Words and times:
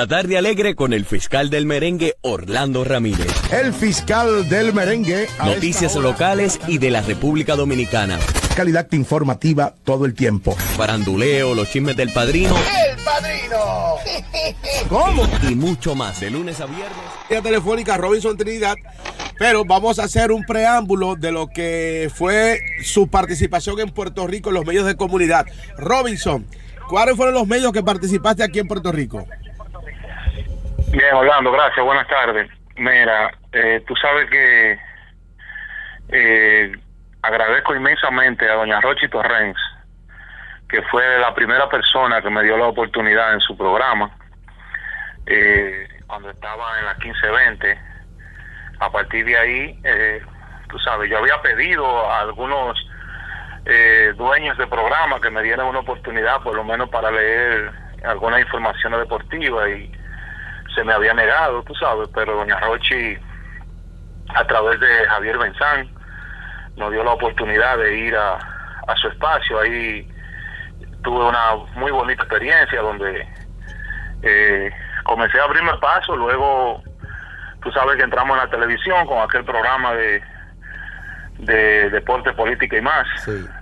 La 0.00 0.06
tarde 0.06 0.38
alegre 0.38 0.74
con 0.74 0.94
el 0.94 1.04
fiscal 1.04 1.50
del 1.50 1.66
merengue 1.66 2.16
Orlando 2.22 2.84
Ramírez. 2.84 3.30
El 3.52 3.74
fiscal 3.74 4.48
del 4.48 4.72
merengue. 4.72 5.28
Noticias 5.44 5.94
locales 5.94 6.58
y 6.66 6.78
de 6.78 6.88
la 6.88 7.02
República 7.02 7.54
Dominicana. 7.54 8.18
Calidad 8.56 8.90
informativa 8.92 9.74
todo 9.84 10.06
el 10.06 10.14
tiempo. 10.14 10.56
Faranduleo, 10.78 11.54
los 11.54 11.68
chismes 11.68 11.98
del 11.98 12.10
padrino. 12.14 12.56
¡El 12.56 12.96
padrino! 13.04 13.96
¿Cómo? 14.88 15.28
Y 15.46 15.54
mucho 15.54 15.94
más, 15.94 16.18
de 16.18 16.30
lunes 16.30 16.58
a 16.62 16.64
viernes. 16.64 16.96
La 17.28 17.42
telefónica 17.42 17.98
Robinson 17.98 18.38
Trinidad. 18.38 18.76
Pero 19.38 19.66
vamos 19.66 19.98
a 19.98 20.04
hacer 20.04 20.32
un 20.32 20.44
preámbulo 20.44 21.14
de 21.14 21.30
lo 21.30 21.48
que 21.48 22.10
fue 22.14 22.58
su 22.82 23.08
participación 23.08 23.78
en 23.80 23.90
Puerto 23.90 24.26
Rico 24.26 24.48
en 24.48 24.54
los 24.54 24.64
medios 24.64 24.86
de 24.86 24.96
comunidad. 24.96 25.44
Robinson, 25.76 26.46
¿cuáles 26.88 27.16
fueron 27.16 27.34
los 27.34 27.46
medios 27.46 27.70
que 27.70 27.82
participaste 27.82 28.42
aquí 28.42 28.60
en 28.60 28.66
Puerto 28.66 28.92
Rico? 28.92 29.26
Bien, 30.90 31.14
Orlando, 31.14 31.52
gracias. 31.52 31.84
Buenas 31.84 32.08
tardes. 32.08 32.50
Mira, 32.76 33.30
eh, 33.52 33.82
tú 33.86 33.94
sabes 33.94 34.28
que 34.28 34.78
eh, 36.08 36.72
agradezco 37.22 37.76
inmensamente 37.76 38.48
a 38.48 38.54
doña 38.54 38.80
Rochi 38.80 39.08
Torrens, 39.08 39.56
que 40.68 40.82
fue 40.82 41.18
la 41.20 41.32
primera 41.32 41.68
persona 41.68 42.20
que 42.20 42.30
me 42.30 42.42
dio 42.42 42.56
la 42.56 42.66
oportunidad 42.66 43.34
en 43.34 43.40
su 43.40 43.56
programa, 43.56 44.10
eh, 45.26 45.86
cuando 46.08 46.30
estaba 46.30 46.80
en 46.80 46.86
la 46.86 46.94
1520. 46.94 47.78
A 48.80 48.90
partir 48.90 49.24
de 49.26 49.38
ahí, 49.38 49.80
eh, 49.84 50.22
tú 50.68 50.78
sabes, 50.80 51.08
yo 51.08 51.18
había 51.18 51.40
pedido 51.40 52.10
a 52.10 52.22
algunos 52.22 52.76
eh, 53.66 54.12
dueños 54.16 54.58
de 54.58 54.66
programa 54.66 55.20
que 55.20 55.30
me 55.30 55.42
dieran 55.42 55.66
una 55.66 55.80
oportunidad, 55.80 56.42
por 56.42 56.56
lo 56.56 56.64
menos 56.64 56.88
para 56.88 57.12
leer 57.12 57.70
alguna 58.02 58.40
información 58.40 58.92
deportiva 58.92 59.68
y 59.68 59.99
se 60.74 60.84
me 60.84 60.92
había 60.92 61.14
negado, 61.14 61.62
tú 61.64 61.74
sabes, 61.74 62.08
pero 62.14 62.36
doña 62.36 62.58
Rochi, 62.60 63.16
a 64.34 64.44
través 64.46 64.78
de 64.80 65.06
Javier 65.08 65.38
Benzán, 65.38 65.88
nos 66.76 66.92
dio 66.92 67.02
la 67.04 67.12
oportunidad 67.12 67.78
de 67.78 67.98
ir 67.98 68.16
a, 68.16 68.34
a 68.34 68.96
su 68.96 69.08
espacio. 69.08 69.60
Ahí 69.60 70.08
tuve 71.02 71.26
una 71.26 71.56
muy 71.74 71.90
bonita 71.90 72.22
experiencia 72.22 72.80
donde 72.80 73.26
eh, 74.22 74.70
comencé 75.04 75.40
a 75.40 75.44
abrirme 75.44 75.72
paso, 75.78 76.16
luego 76.16 76.82
tú 77.62 77.70
sabes 77.72 77.96
que 77.96 78.02
entramos 78.02 78.36
en 78.36 78.44
la 78.44 78.50
televisión 78.50 79.06
con 79.06 79.18
aquel 79.22 79.44
programa 79.44 79.94
de 79.94 80.22
de 81.40 81.88
deporte, 81.90 82.32
política 82.32 82.76
y 82.76 82.82
más, 82.82 83.06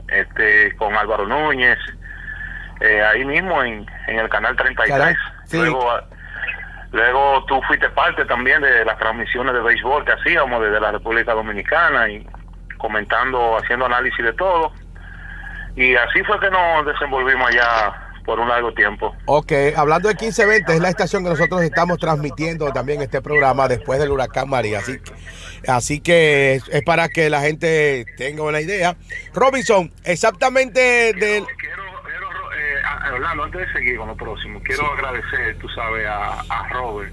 este 0.08 0.74
con 0.76 0.96
Álvaro 0.96 1.26
Núñez, 1.26 1.78
eh, 2.80 3.02
ahí 3.02 3.24
mismo 3.24 3.62
en, 3.62 3.86
en 4.08 4.18
el 4.18 4.28
canal 4.28 4.56
33. 4.56 5.16
Luego 5.52 5.92
Luego 6.92 7.44
tú 7.46 7.60
fuiste 7.66 7.88
parte 7.90 8.24
también 8.24 8.62
de 8.62 8.84
las 8.84 8.98
transmisiones 8.98 9.52
de 9.52 9.60
béisbol 9.60 10.04
que 10.04 10.12
hacíamos 10.12 10.62
desde 10.62 10.80
la 10.80 10.92
República 10.92 11.34
Dominicana 11.34 12.08
y 12.08 12.26
comentando, 12.78 13.58
haciendo 13.58 13.86
análisis 13.86 14.24
de 14.24 14.32
todo. 14.32 14.72
Y 15.76 15.94
así 15.94 16.22
fue 16.24 16.40
que 16.40 16.50
nos 16.50 16.86
desenvolvimos 16.86 17.48
allá 17.48 18.08
por 18.24 18.40
un 18.40 18.48
largo 18.48 18.72
tiempo. 18.74 19.14
Ok, 19.24 19.52
hablando 19.74 20.08
de 20.08 20.14
1520, 20.14 20.74
es 20.74 20.80
la 20.80 20.90
estación 20.90 21.24
que 21.24 21.30
nosotros 21.30 21.62
estamos 21.62 21.98
transmitiendo 21.98 22.70
también 22.72 23.00
este 23.00 23.22
programa 23.22 23.68
después 23.68 23.98
del 23.98 24.10
huracán 24.10 24.50
María. 24.50 24.80
Así, 24.80 24.98
así 25.66 26.00
que 26.00 26.60
es 26.70 26.82
para 26.82 27.08
que 27.08 27.30
la 27.30 27.40
gente 27.40 28.04
tenga 28.18 28.42
una 28.42 28.60
idea. 28.60 28.96
Robinson, 29.32 29.90
exactamente 30.04 31.14
del... 31.14 31.46
Orlando, 33.18 33.44
antes 33.44 33.66
de 33.66 33.72
seguir 33.72 33.96
con 33.96 34.08
lo 34.08 34.16
próximo, 34.16 34.62
quiero 34.62 34.92
agradecer, 34.92 35.58
tú 35.58 35.68
sabes, 35.70 36.06
a, 36.06 36.40
a 36.48 36.68
Robert 36.68 37.12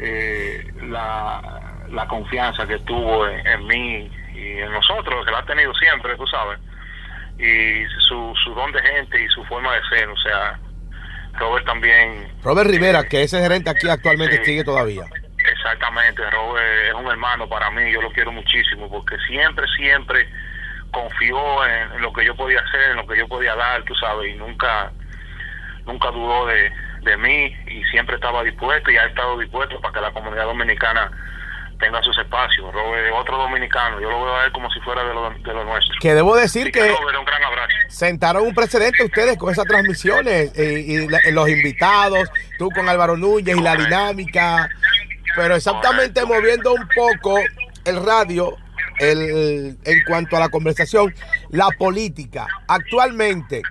eh, 0.00 0.66
la, 0.88 1.40
la 1.88 2.06
confianza 2.08 2.66
que 2.66 2.78
tuvo 2.80 3.28
en, 3.28 3.46
en, 3.46 3.66
mí 3.66 4.10
y 4.34 4.58
en 4.58 4.72
nosotros, 4.72 5.24
que 5.24 5.30
la 5.30 5.38
ha 5.38 5.46
tenido 5.46 5.72
siempre, 5.74 6.16
tú 6.16 6.26
sabes, 6.26 6.58
y 7.38 7.84
su, 8.08 8.34
su 8.42 8.54
don 8.54 8.72
de 8.72 8.82
gente 8.82 9.22
y 9.22 9.28
su 9.28 9.44
forma 9.44 9.72
de 9.74 9.80
ser, 9.88 10.08
o 10.08 10.16
sea, 10.16 10.58
Robert 11.34 11.64
también... 11.64 12.28
Robert 12.42 12.68
Rivera, 12.68 13.04
que 13.04 13.22
ese 13.22 13.40
gerente 13.40 13.70
aquí 13.70 13.88
actualmente 13.88 14.44
sigue 14.44 14.64
todavía. 14.64 15.04
Exactamente, 15.38 16.28
Robert 16.30 16.88
es 16.88 16.94
un 16.94 17.06
hermano 17.06 17.48
para 17.48 17.70
mí, 17.70 17.92
yo 17.92 18.02
lo 18.02 18.10
quiero 18.10 18.32
muchísimo, 18.32 18.90
porque 18.90 19.16
siempre, 19.28 19.64
siempre 19.76 20.28
confió 20.90 21.64
en, 21.66 21.92
en, 21.92 22.02
lo 22.02 22.12
que 22.12 22.24
yo 22.24 22.34
podía 22.34 22.58
hacer, 22.58 22.90
en 22.90 22.96
lo 22.96 23.06
que 23.06 23.16
yo 23.16 23.28
podía 23.28 23.54
dar, 23.54 23.84
tú 23.84 23.94
sabes, 23.94 24.34
y 24.34 24.38
nunca 24.38 24.90
nunca 25.86 26.10
dudó 26.10 26.46
de, 26.46 26.70
de 27.02 27.16
mí 27.16 27.54
y 27.68 27.84
siempre 27.90 28.16
estaba 28.16 28.42
dispuesto 28.42 28.90
y 28.90 28.96
ha 28.96 29.06
estado 29.06 29.38
dispuesto 29.38 29.80
para 29.80 29.94
que 29.94 30.00
la 30.00 30.12
comunidad 30.12 30.44
dominicana 30.44 31.10
tenga 31.78 32.02
sus 32.02 32.16
espacios. 32.18 32.72
Robert, 32.72 33.12
otro 33.14 33.36
dominicano, 33.36 34.00
yo 34.00 34.08
lo 34.10 34.24
veo 34.24 34.36
a 34.36 34.44
él 34.46 34.52
como 34.52 34.70
si 34.70 34.80
fuera 34.80 35.04
de 35.04 35.12
lo, 35.12 35.30
de 35.30 35.52
lo 35.52 35.64
nuestro. 35.64 35.94
Que 36.00 36.14
debo 36.14 36.36
decir 36.36 36.70
que 36.70 36.80
Robert, 36.88 37.18
un 37.18 37.24
gran 37.24 37.42
abrazo. 37.44 37.68
sentaron 37.88 38.42
un 38.44 38.54
precedente 38.54 39.04
ustedes 39.04 39.36
con 39.36 39.50
esas 39.52 39.66
transmisiones 39.66 40.52
eh, 40.56 40.84
y 40.86 41.08
la- 41.08 41.20
los 41.32 41.48
invitados, 41.48 42.30
tú 42.58 42.70
con 42.70 42.88
Álvaro 42.88 43.16
Núñez 43.16 43.56
y 43.56 43.60
la 43.60 43.74
dinámica, 43.76 44.68
pero 45.36 45.56
exactamente 45.56 46.24
moviendo 46.24 46.72
un 46.72 46.88
poco 46.94 47.38
el 47.84 48.06
radio 48.06 48.56
el, 49.00 49.76
en 49.84 50.04
cuanto 50.06 50.36
a 50.36 50.40
la 50.40 50.48
conversación, 50.48 51.12
la 51.50 51.68
política. 51.78 52.46
Actualmente 52.68 53.62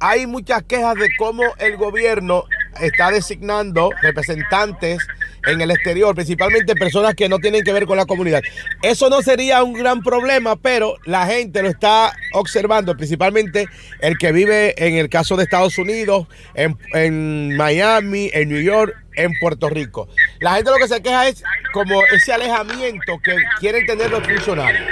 hay 0.00 0.26
muchas 0.26 0.62
quejas 0.62 0.94
de 0.94 1.08
cómo 1.18 1.42
el 1.58 1.76
gobierno 1.76 2.44
está 2.80 3.10
designando 3.10 3.90
representantes 4.02 4.98
en 5.46 5.60
el 5.60 5.70
exterior, 5.70 6.14
principalmente 6.14 6.74
personas 6.74 7.14
que 7.14 7.28
no 7.28 7.38
tienen 7.38 7.64
que 7.64 7.72
ver 7.72 7.86
con 7.86 7.96
la 7.96 8.06
comunidad. 8.06 8.42
Eso 8.82 9.08
no 9.08 9.22
sería 9.22 9.62
un 9.62 9.72
gran 9.72 10.02
problema, 10.02 10.56
pero 10.56 10.96
la 11.04 11.26
gente 11.26 11.62
lo 11.62 11.68
está 11.68 12.12
observando, 12.32 12.96
principalmente 12.96 13.68
el 14.00 14.18
que 14.18 14.32
vive 14.32 14.74
en 14.76 14.96
el 14.96 15.08
caso 15.08 15.36
de 15.36 15.44
Estados 15.44 15.78
Unidos, 15.78 16.26
en, 16.54 16.76
en 16.92 17.56
Miami, 17.56 18.30
en 18.32 18.48
New 18.48 18.60
York, 18.60 18.94
en 19.16 19.32
Puerto 19.40 19.68
Rico. 19.68 20.08
La 20.40 20.54
gente 20.54 20.70
lo 20.70 20.76
que 20.76 20.88
se 20.88 21.02
queja 21.02 21.28
es 21.28 21.42
como 21.72 22.02
ese 22.14 22.32
alejamiento 22.32 23.18
que 23.22 23.36
quieren 23.58 23.86
tener 23.86 24.10
los 24.10 24.22
funcionarios. 24.24 24.82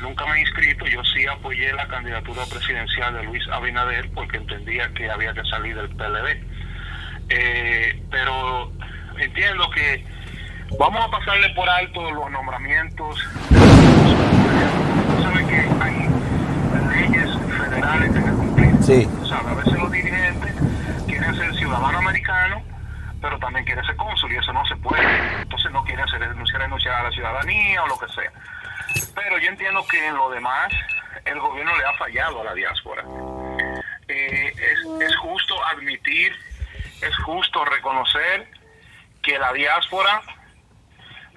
Nunca 0.00 0.26
me 0.26 0.36
he 0.36 0.40
inscrito, 0.40 0.86
yo 0.86 1.02
sí 1.04 1.26
apoyé 1.26 1.72
la 1.72 1.86
candidatura 1.88 2.44
presidencial 2.46 3.14
de 3.14 3.22
Luis 3.24 3.46
Abinader 3.48 4.10
porque 4.14 4.36
entendía 4.36 4.88
que 4.94 5.10
había 5.10 5.32
que 5.34 5.44
salir 5.44 5.76
del 5.76 5.88
PLD. 5.90 6.42
Eh, 7.30 8.02
pero 8.10 8.72
entiendo 9.18 9.68
que 9.70 10.04
vamos 10.78 11.04
a 11.04 11.10
pasarle 11.10 11.50
por 11.50 11.68
alto 11.68 12.10
los 12.10 12.30
nombramientos. 12.30 13.18
Sabe 15.22 15.46
que 15.46 15.68
hay 15.80 16.08
leyes 16.88 17.30
federales 17.58 18.12
que 18.12 18.20
cumplir. 18.20 18.74
Sí. 18.82 19.08
O 19.20 19.26
sea, 19.26 19.38
a 19.38 19.54
veces 19.54 19.72
los 19.74 19.90
dirigentes 19.90 20.54
quieren 21.06 21.34
ser 21.34 21.54
ciudadano 21.56 21.98
americano, 21.98 22.62
pero 23.20 23.38
también 23.38 23.64
quieren 23.64 23.84
ser 23.84 23.96
cónsul 23.96 24.32
y 24.32 24.36
eso 24.36 24.52
no 24.52 24.64
se 24.66 24.76
puede. 24.76 25.42
Entonces 25.42 25.70
no 25.72 25.84
quieren 25.84 26.06
renunciar, 26.06 26.62
renunciar 26.62 26.94
a 26.94 27.02
la 27.04 27.10
ciudadanía 27.10 27.82
o 27.82 27.88
lo 27.88 27.98
que 27.98 28.08
sea. 28.12 28.32
Entiendo 29.48 29.82
que 29.86 30.06
en 30.06 30.14
lo 30.14 30.28
demás 30.28 30.70
el 31.24 31.40
gobierno 31.40 31.74
le 31.74 31.84
ha 31.86 31.94
fallado 31.94 32.42
a 32.42 32.44
la 32.44 32.54
diáspora. 32.54 33.02
Eh, 34.06 34.52
es, 34.54 35.02
es 35.08 35.16
justo 35.16 35.64
admitir, 35.64 36.36
es 37.00 37.16
justo 37.24 37.64
reconocer 37.64 38.46
que 39.22 39.38
la 39.38 39.54
diáspora, 39.54 40.20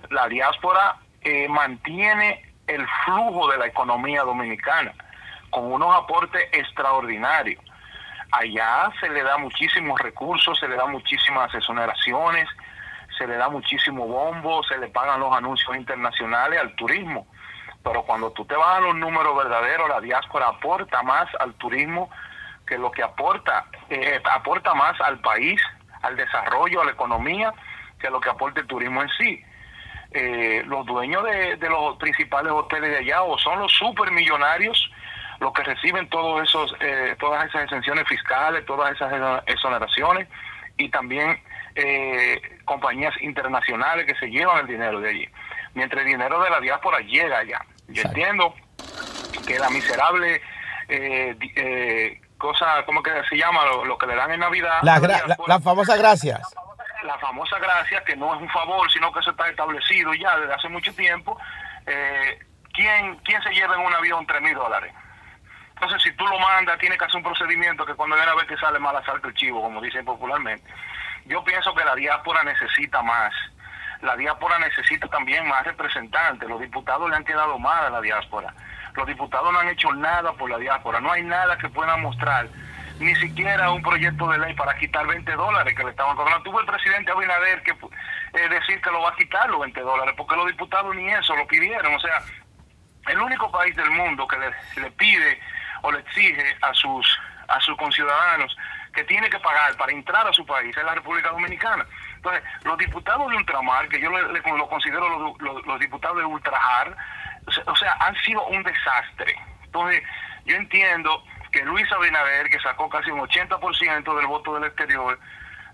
la 0.09 0.27
diáspora 0.27 0.97
eh, 1.21 1.47
mantiene 1.47 2.43
el 2.67 2.85
flujo 3.05 3.49
de 3.49 3.57
la 3.57 3.67
economía 3.67 4.23
dominicana 4.23 4.93
con 5.49 5.71
unos 5.71 5.95
aportes 5.95 6.49
extraordinarios. 6.51 7.63
Allá 8.33 8.91
se 8.99 9.07
le 9.07 9.23
da 9.23 9.37
muchísimos 9.37 9.97
recursos, 10.01 10.59
se 10.59 10.67
le 10.67 10.75
da 10.75 10.85
muchísimas 10.85 11.53
exoneraciones, 11.53 12.49
se 13.17 13.25
le 13.25 13.37
da 13.37 13.47
muchísimo 13.47 14.05
bombo, 14.05 14.63
se 14.63 14.77
le 14.77 14.89
pagan 14.89 15.21
los 15.21 15.33
anuncios 15.33 15.77
internacionales 15.77 16.59
al 16.59 16.75
turismo. 16.75 17.25
Pero 17.83 18.03
cuando 18.03 18.31
tú 18.31 18.45
te 18.45 18.55
vas 18.55 18.77
a 18.77 18.81
los 18.81 18.95
números 18.95 19.35
verdaderos, 19.35 19.89
la 19.89 20.01
diáspora 20.01 20.47
aporta 20.47 21.01
más 21.03 21.27
al 21.39 21.53
turismo 21.55 22.09
que 22.67 22.77
lo 22.77 22.91
que 22.91 23.03
aporta, 23.03 23.65
eh, 23.89 24.21
aporta 24.31 24.73
más 24.73 24.99
al 25.01 25.19
país, 25.19 25.61
al 26.01 26.15
desarrollo, 26.15 26.81
a 26.81 26.85
la 26.85 26.91
economía, 26.91 27.53
que 27.99 28.09
lo 28.09 28.19
que 28.19 28.29
aporta 28.29 28.61
el 28.61 28.67
turismo 28.67 29.01
en 29.01 29.09
sí. 29.17 29.43
Eh, 30.13 30.63
los 30.65 30.85
dueños 30.85 31.23
de, 31.23 31.57
los 31.69 31.95
principales 31.97 32.51
hoteles 32.51 32.91
de 32.91 32.97
allá 32.97 33.23
o 33.23 33.37
son 33.37 33.59
los 33.59 33.71
supermillonarios 33.71 34.91
los 35.39 35.53
que 35.53 35.63
reciben 35.63 36.07
todos 36.09 36.43
esos, 36.43 36.75
eh, 36.81 37.15
todas 37.17 37.45
esas 37.45 37.63
exenciones 37.63 38.07
fiscales, 38.07 38.65
todas 38.65 38.93
esas 38.93 39.41
exoneraciones 39.47 40.27
y 40.77 40.89
también 40.89 41.41
eh, 41.75 42.41
compañías 42.65 43.13
internacionales 43.21 44.05
que 44.05 44.15
se 44.15 44.29
llevan 44.29 44.59
el 44.59 44.67
dinero 44.67 44.99
de 44.99 45.09
allí. 45.09 45.29
Mientras 45.73 46.01
el 46.01 46.11
dinero 46.11 46.41
de 46.43 46.49
la 46.49 46.59
diáspora 46.59 46.99
llega 46.99 47.39
allá. 47.39 47.59
Yo 47.91 48.03
entiendo 48.03 48.53
que 49.47 49.57
la 49.59 49.69
miserable 49.69 50.41
eh, 50.87 51.35
eh, 51.55 52.21
cosa, 52.37 52.83
¿cómo 52.85 53.01
que 53.03 53.11
se 53.29 53.37
llama? 53.37 53.65
Lo, 53.65 53.85
lo 53.85 53.97
que 53.97 54.07
le 54.07 54.15
dan 54.15 54.31
en 54.31 54.39
Navidad. 54.39 54.79
La, 54.83 54.99
gra- 54.99 55.25
la, 55.27 55.37
la 55.47 55.59
famosa 55.59 55.95
gracias. 55.97 56.39
la 57.03 57.17
famosa 57.19 57.57
gracia, 57.59 58.03
que 58.03 58.15
no 58.15 58.33
es 58.35 58.41
un 58.41 58.49
favor, 58.49 58.89
sino 58.91 59.11
que 59.11 59.19
eso 59.19 59.31
está 59.31 59.47
establecido 59.49 60.13
ya 60.13 60.37
desde 60.37 60.53
hace 60.53 60.69
mucho 60.69 60.93
tiempo. 60.93 61.37
Eh, 61.85 62.39
¿quién, 62.73 63.15
¿Quién 63.17 63.41
se 63.43 63.49
lleva 63.51 63.75
en 63.75 63.81
un 63.81 63.93
avión 63.93 64.25
3 64.25 64.41
mil 64.41 64.53
dólares? 64.55 64.93
Entonces, 65.73 66.01
si 66.03 66.11
tú 66.15 66.25
lo 66.27 66.37
mandas, 66.39 66.77
tiene 66.77 66.95
que 66.97 67.05
hacer 67.05 67.17
un 67.17 67.23
procedimiento 67.23 67.85
que 67.85 67.95
cuando 67.95 68.15
viene 68.15 68.31
a 68.31 68.35
ver 68.35 68.45
que 68.45 68.57
sale 68.57 68.77
mal 68.77 68.95
asalto 68.95 69.27
el 69.27 69.33
chivo, 69.33 69.61
como 69.61 69.81
dicen 69.81 70.05
popularmente. 70.05 70.71
Yo 71.25 71.43
pienso 71.43 71.73
que 71.73 71.83
la 71.83 71.95
diáspora 71.95 72.43
necesita 72.43 73.01
más. 73.01 73.33
La 74.01 74.15
diáspora 74.15 74.57
necesita 74.59 75.07
también 75.07 75.47
más 75.47 75.63
representantes. 75.63 76.49
Los 76.49 76.59
diputados 76.59 77.09
le 77.09 77.15
han 77.15 77.23
quedado 77.23 77.59
mal 77.59 77.85
a 77.85 77.89
la 77.89 78.01
diáspora. 78.01 78.53
Los 78.95 79.07
diputados 79.07 79.53
no 79.53 79.59
han 79.59 79.69
hecho 79.69 79.93
nada 79.93 80.33
por 80.33 80.49
la 80.49 80.57
diáspora. 80.57 80.99
No 80.99 81.11
hay 81.11 81.23
nada 81.23 81.57
que 81.57 81.69
puedan 81.69 82.01
mostrar. 82.01 82.47
Ni 82.99 83.15
siquiera 83.15 83.71
un 83.71 83.81
proyecto 83.81 84.27
de 84.29 84.37
ley 84.39 84.53
para 84.55 84.77
quitar 84.77 85.07
20 85.07 85.31
dólares 85.33 85.75
que 85.75 85.83
le 85.83 85.91
estaban 85.91 86.15
cobrando. 86.15 86.43
Tuvo 86.43 86.59
el 86.59 86.65
presidente 86.65 87.11
Abinader 87.11 87.63
que 87.63 87.71
eh, 87.71 88.49
decir 88.49 88.81
que 88.81 88.91
lo 88.91 89.01
va 89.01 89.09
a 89.09 89.15
quitar 89.15 89.49
los 89.49 89.61
20 89.61 89.79
dólares, 89.81 90.13
porque 90.17 90.35
los 90.35 90.47
diputados 90.47 90.95
ni 90.95 91.09
eso 91.09 91.35
lo 91.35 91.47
pidieron. 91.47 91.93
O 91.93 91.99
sea, 91.99 92.21
el 93.07 93.19
único 93.19 93.51
país 93.51 93.75
del 93.75 93.89
mundo 93.91 94.27
que 94.27 94.37
le, 94.37 94.81
le 94.81 94.91
pide 94.91 95.39
o 95.83 95.91
le 95.91 95.99
exige 95.99 96.57
a 96.61 96.73
sus 96.73 97.19
a 97.51 97.59
sus 97.59 97.75
conciudadanos 97.77 98.55
que 98.93 99.03
tiene 99.03 99.29
que 99.29 99.39
pagar 99.39 99.75
para 99.77 99.91
entrar 99.91 100.27
a 100.27 100.33
su 100.33 100.45
país 100.45 100.75
es 100.75 100.83
la 100.83 100.95
República 100.95 101.29
Dominicana. 101.29 101.85
Entonces, 102.21 102.43
los 102.63 102.77
diputados 102.77 103.31
de 103.31 103.37
ultramar, 103.37 103.89
que 103.89 103.99
yo 103.99 104.11
le, 104.11 104.39
lo 104.39 104.69
considero 104.69 105.35
los, 105.39 105.79
diputados 105.79 106.17
de 106.17 106.25
ultrajar, 106.25 106.95
o 107.47 107.51
sea, 107.51 107.63
o 107.65 107.75
sea, 107.75 107.97
han 107.99 108.15
sido 108.23 108.45
un 108.45 108.61
desastre. 108.61 109.35
Entonces, 109.63 110.03
yo 110.45 110.55
entiendo 110.55 111.23
que 111.51 111.65
Luis 111.65 111.91
Abinader, 111.91 112.47
que 112.49 112.59
sacó 112.59 112.89
casi 112.89 113.09
un 113.09 113.21
80% 113.21 114.15
del 114.15 114.27
voto 114.27 114.53
del 114.53 114.65
exterior, 114.65 115.19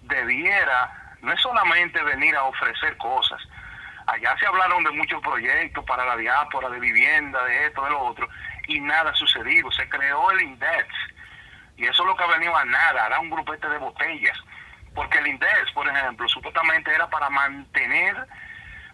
debiera 0.03 1.17
no 1.21 1.33
es 1.33 1.41
solamente 1.41 2.01
venir 2.03 2.35
a 2.35 2.44
ofrecer 2.44 2.95
cosas, 2.95 3.41
Allá 4.07 4.38
se 4.39 4.45
hablaron 4.45 4.85
de 4.85 4.91
muchos 4.91 5.21
proyectos 5.21 5.83
para 5.83 6.05
la 6.05 6.15
diáspora, 6.15 6.69
de 6.69 6.79
vivienda, 6.79 7.44
de 7.44 7.65
esto, 7.65 7.83
de 7.83 7.89
lo 7.89 7.99
otro, 7.99 8.29
y 8.69 8.79
nada 8.79 9.11
ha 9.11 9.15
sucedido. 9.15 9.69
Se 9.73 9.89
creó 9.89 10.31
el 10.31 10.44
INDEX, 10.44 10.88
y 11.75 11.83
eso 11.83 12.03
es 12.03 12.07
lo 12.07 12.15
que 12.15 12.23
ha 12.23 12.27
venido 12.27 12.55
a 12.55 12.63
nada, 12.63 13.07
era 13.07 13.19
un 13.19 13.29
grupete 13.29 13.67
de 13.67 13.77
botellas. 13.77 14.41
Porque 14.97 15.19
el 15.19 15.27
INDEX, 15.27 15.71
por 15.75 15.88
ejemplo, 15.88 16.27
supuestamente 16.27 16.91
era 16.91 17.07
para 17.07 17.29
mantener, 17.29 18.15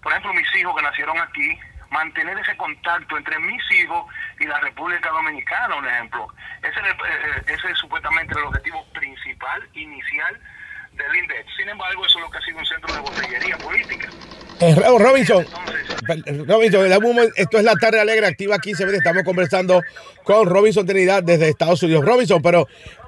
por 0.02 0.12
ejemplo, 0.12 0.34
mis 0.34 0.54
hijos 0.54 0.76
que 0.76 0.82
nacieron 0.82 1.18
aquí, 1.18 1.58
mantener 1.92 2.38
ese 2.40 2.58
contacto 2.58 3.18
entre 3.18 3.40
mis 3.40 3.64
hijos 3.72 4.06
y 4.38 4.46
la 4.46 4.60
República 4.60 5.10
Dominicana, 5.12 5.78
un 5.78 5.88
ejemplo. 5.88 6.28
Ese, 6.62 6.72
es 6.78 6.78
el- 6.78 6.92
eh, 6.92 7.44
ese 7.48 7.72
es 7.72 7.78
supuestamente 7.78 8.34
el 8.38 8.44
objetivo 8.44 8.86
principal, 8.92 9.66
inicial 9.76 10.42
del 10.92 11.16
INDEX. 11.16 11.56
Sin 11.56 11.70
embargo, 11.70 12.06
eso 12.06 12.18
es 12.20 12.26
lo 12.26 12.30
que 12.32 12.38
ha 12.38 12.42
sido 12.42 12.58
un 12.60 12.66
centro 12.66 12.94
de 12.94 13.00
botellería 13.00 13.58
política. 13.60 14.14
Eh, 14.60 14.76
Ro- 14.76 14.98
Robinson, 14.98 15.46
Robinson, 16.48 16.86
esto 17.36 17.58
es 17.58 17.64
la 17.64 17.74
tarde 17.76 18.00
alegre, 18.00 18.28
activa 18.28 18.58
15 18.60 18.84
Estamos 18.96 19.24
conversando 19.24 19.82
con 20.24 20.48
Robinson 20.48 20.86
Trinidad 20.86 21.24
desde 21.24 21.50
Estados 21.50 21.84
Unidos. 21.84 22.06
Robinson, 22.06 22.42
pero 22.42 22.68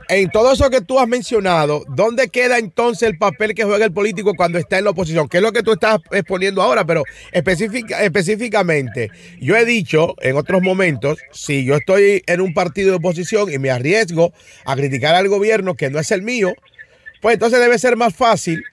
en 0.09 0.29
todo 0.29 0.51
eso 0.53 0.69
que 0.69 0.81
tú 0.81 0.99
has 0.99 1.07
mencionado, 1.07 1.83
¿dónde 1.87 2.27
queda 2.29 2.57
entonces 2.57 3.09
el 3.09 3.17
papel 3.17 3.53
que 3.55 3.63
juega 3.63 3.85
el 3.85 3.93
político 3.93 4.33
cuando 4.35 4.57
está 4.57 4.77
en 4.77 4.83
la 4.83 4.89
oposición? 4.91 5.29
¿Qué 5.29 5.37
es 5.37 5.43
lo 5.43 5.51
que 5.51 5.63
tú 5.63 5.73
estás 5.73 5.99
exponiendo 6.11 6.61
ahora? 6.61 6.85
Pero 6.85 7.03
específica- 7.31 8.03
específicamente, 8.03 9.09
yo 9.39 9.55
he 9.55 9.65
dicho 9.65 10.15
en 10.21 10.35
otros 10.35 10.61
momentos, 10.61 11.19
si 11.31 11.63
yo 11.65 11.75
estoy 11.75 12.21
en 12.27 12.41
un 12.41 12.53
partido 12.53 12.91
de 12.91 12.97
oposición 12.97 13.51
y 13.51 13.57
me 13.59 13.71
arriesgo 13.71 14.33
a 14.65 14.75
criticar 14.75 15.15
al 15.15 15.27
gobierno 15.29 15.75
que 15.75 15.89
no 15.89 15.99
es 15.99 16.11
el 16.11 16.21
mío, 16.21 16.53
pues 17.21 17.35
entonces 17.35 17.59
debe 17.59 17.79
ser 17.79 17.95
más 17.95 18.13
fácil 18.13 18.63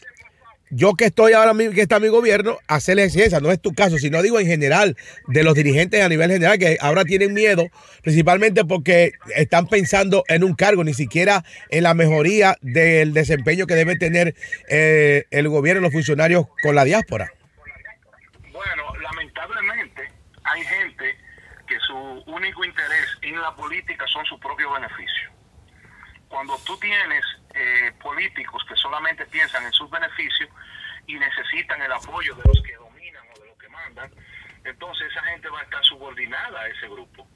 yo 0.75 0.95
que 0.95 1.05
estoy 1.05 1.35
ahora 1.35 1.53
mismo, 1.53 1.75
que 1.75 1.83
está 1.83 2.01
mi 2.01 2.09
gobierno, 2.09 2.59
hacerle 2.67 3.11
ciencia, 3.11 3.41
no 3.41 3.53
es 3.53 3.61
tu 3.61 3.75
caso, 3.75 3.99
sino 3.99 4.23
digo 4.23 4.41
en 4.41 4.47
general, 4.47 4.97
de 5.29 5.45
los 5.45 5.55
dirigentes 5.55 6.03
a 6.03 6.09
nivel 6.09 6.31
general, 6.31 6.59
que 6.59 6.79
ahora 6.81 7.05
tienen 7.05 7.35
miedo, 7.35 7.69
principalmente 8.03 8.65
porque 8.65 9.13
están 9.37 9.67
pensando 9.67 10.25
en 10.29 10.43
un 10.43 10.55
cargo, 10.55 10.83
ni 10.83 10.95
siquiera 10.95 11.45
en 11.69 11.83
la 11.83 11.93
mejoría 11.93 12.57
del 12.63 13.13
desempeño 13.13 13.67
que 13.67 13.75
debe 13.75 13.97
tener 13.97 14.35
eh, 14.69 15.25
el 15.31 15.49
gobierno, 15.51 15.83
los 15.83 15.93
funcionarios 15.93 16.47
con 16.63 16.75
la 16.75 16.85
diáspora. 16.85 17.31
Bueno, 18.51 18.83
lamentablemente 19.03 20.09
hay 20.45 20.63
gente 20.63 21.17
que 21.67 21.79
su 21.87 21.95
único 22.31 22.65
interés 22.65 23.07
en 23.21 23.39
la 23.39 23.55
política 23.55 24.07
son 24.07 24.25
sus 24.25 24.41
propios 24.41 24.73
beneficios. 24.73 25.33
Cuando 26.33 26.57
tú 26.65 26.75
tienes 26.79 27.23
eh, 27.55 27.93
políticos 28.01 28.65
que 28.67 28.75
solamente 28.77 29.27
piensan 29.27 29.67
en 29.67 29.73
sus 29.73 29.91
beneficios 29.91 30.49
y 31.07 31.15
necesitan 31.17 31.83
el 31.83 31.93
apoyo 31.93 32.35
de 32.35 32.43
los 32.47 32.63
que 32.63 32.75
dominan 32.75 33.23
o 33.37 33.39
de 33.39 33.49
los 33.49 33.59
que 33.59 33.69
mandan, 33.69 34.11
entonces 34.65 35.11
esa 35.11 35.23
gente 35.25 35.51
va 35.51 35.61
a 35.61 35.65
estar 35.65 35.85
subordinada 35.85 36.59
a 36.59 36.69
ese 36.69 36.89
grupo. 36.89 37.29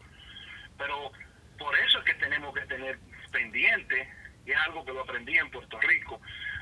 Pero 0.78 1.12
por 1.58 1.78
eso 1.78 1.98
es 1.98 2.04
que 2.06 2.14
tenemos 2.14 2.54
que 2.54 2.62
tener 2.62 2.98
pendiente, 3.31 4.10
y 4.46 4.52
es 4.52 4.58
algo 4.60 4.82
que 4.82 4.93
lo 4.94 5.02
aprendí 5.02 5.37
en 5.37 5.50
Puerto 5.50 5.78
Rico, 5.78 6.19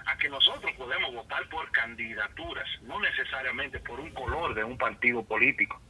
a 0.06 0.16
que 0.16 0.28
nosotros 0.28 0.72
podemos 0.76 1.14
votar 1.14 1.48
por 1.50 1.70
candidaturas, 1.70 2.68
no 2.82 2.98
necesariamente 2.98 3.78
por 3.78 4.00
un 4.00 4.10
color 4.10 4.56
de 4.56 4.64
un 4.64 4.76
partido 4.76 5.24
político. 5.24 5.80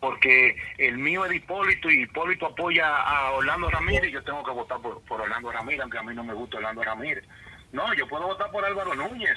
Porque 0.00 0.56
el 0.78 0.96
mío 0.98 1.24
es 1.24 1.32
Hipólito 1.32 1.90
y 1.90 2.02
Hipólito 2.02 2.46
apoya 2.46 2.96
a 2.96 3.32
Orlando 3.32 3.68
Ramírez 3.68 4.12
yo 4.12 4.22
tengo 4.22 4.44
que 4.44 4.52
votar 4.52 4.80
por, 4.80 5.02
por 5.02 5.20
Orlando 5.20 5.50
Ramírez, 5.50 5.80
aunque 5.80 5.98
a 5.98 6.02
mí 6.02 6.14
no 6.14 6.22
me 6.22 6.34
gusta 6.34 6.58
Orlando 6.58 6.84
Ramírez. 6.84 7.24
No, 7.72 7.92
yo 7.94 8.06
puedo 8.06 8.26
votar 8.26 8.50
por 8.50 8.64
Álvaro 8.64 8.94
Núñez, 8.94 9.36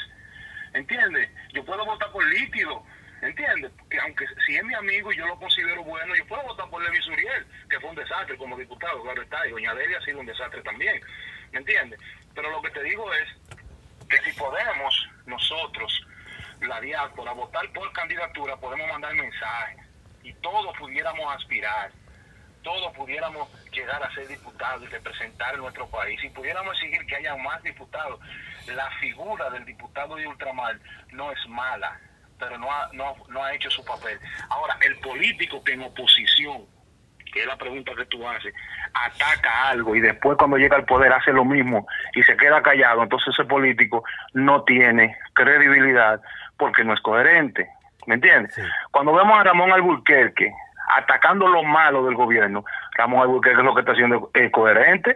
¿entiendes? 0.73 1.29
Yo 1.53 1.65
puedo 1.65 1.83
votar 1.85 2.11
por 2.11 2.25
Líquido, 2.25 2.83
¿entiendes? 3.21 3.71
Que 3.89 3.99
aunque 3.99 4.25
si 4.45 4.55
es 4.55 4.63
mi 4.63 4.73
amigo 4.73 5.11
y 5.11 5.17
yo 5.17 5.25
lo 5.25 5.35
considero 5.37 5.83
bueno, 5.83 6.15
yo 6.15 6.25
puedo 6.27 6.43
votar 6.43 6.69
por 6.69 6.83
Levi 6.83 7.01
Suriel, 7.01 7.45
que 7.69 7.79
fue 7.79 7.89
un 7.89 7.95
desastre 7.95 8.37
como 8.37 8.57
diputado, 8.57 9.01
claro 9.01 9.21
está, 9.21 9.45
y 9.47 9.51
Doña 9.51 9.73
Delia 9.73 9.97
ha 9.97 10.05
sido 10.05 10.19
un 10.19 10.25
desastre 10.27 10.61
también, 10.61 11.01
¿me 11.51 11.59
entiendes? 11.59 11.99
Pero 12.35 12.51
lo 12.51 12.61
que 12.61 12.69
te 12.69 12.83
digo 12.83 13.11
es 13.13 13.27
que 14.07 14.19
si 14.21 14.37
podemos 14.37 15.09
nosotros, 15.25 16.07
la 16.61 16.79
diáspora, 16.79 17.33
votar 17.33 17.67
por 17.73 17.91
candidatura, 17.91 18.55
podemos 18.57 18.87
mandar 18.87 19.13
mensajes 19.15 19.80
y 20.23 20.33
todos 20.33 20.77
pudiéramos 20.77 21.35
aspirar, 21.35 21.91
todos 22.63 22.93
pudiéramos 22.93 23.49
llegar 23.71 24.03
a 24.03 24.13
ser 24.13 24.27
diputados 24.27 24.83
y 24.83 24.87
representar 24.87 25.57
nuestro 25.57 25.87
país 25.87 26.23
y 26.23 26.29
pudiéramos 26.29 26.73
exigir 26.75 27.05
que 27.05 27.15
haya 27.15 27.35
más 27.37 27.61
diputados. 27.63 28.19
La 28.67 28.89
figura 28.99 29.49
del 29.49 29.65
diputado 29.65 30.15
de 30.15 30.27
ultramar 30.27 30.77
no 31.11 31.31
es 31.31 31.47
mala, 31.47 31.99
pero 32.39 32.57
no 32.57 32.71
ha, 32.71 32.89
no, 32.93 33.15
no 33.29 33.43
ha 33.43 33.53
hecho 33.53 33.69
su 33.69 33.83
papel. 33.83 34.19
Ahora, 34.49 34.77
el 34.81 34.97
político 34.99 35.63
que 35.63 35.73
en 35.73 35.81
oposición, 35.81 36.65
que 37.33 37.41
es 37.41 37.47
la 37.47 37.57
pregunta 37.57 37.93
que 37.95 38.05
tú 38.05 38.27
haces, 38.27 38.53
ataca 38.93 39.69
algo 39.69 39.95
y 39.95 40.01
después 40.01 40.37
cuando 40.37 40.57
llega 40.57 40.75
al 40.75 40.85
poder 40.85 41.13
hace 41.13 41.31
lo 41.31 41.45
mismo 41.45 41.87
y 42.13 42.23
se 42.23 42.35
queda 42.35 42.61
callado, 42.61 43.03
entonces 43.03 43.33
ese 43.33 43.45
político 43.45 44.03
no 44.33 44.63
tiene 44.63 45.17
credibilidad 45.33 46.21
porque 46.57 46.83
no 46.83 46.93
es 46.93 47.01
coherente. 47.01 47.69
¿Me 48.07 48.15
entiendes? 48.15 48.55
Cuando 48.91 49.13
vemos 49.13 49.37
a 49.39 49.43
Ramón 49.43 49.71
Alburquerque 49.71 50.51
atacando 50.97 51.47
lo 51.47 51.63
malo 51.63 52.03
del 52.05 52.15
gobierno, 52.15 52.63
Ramón 52.95 53.21
Alburquerque 53.21 53.59
es 53.59 53.65
lo 53.65 53.73
que 53.73 53.81
está 53.81 53.93
haciendo 53.93 54.29
es 54.33 54.51
coherente 54.51 55.15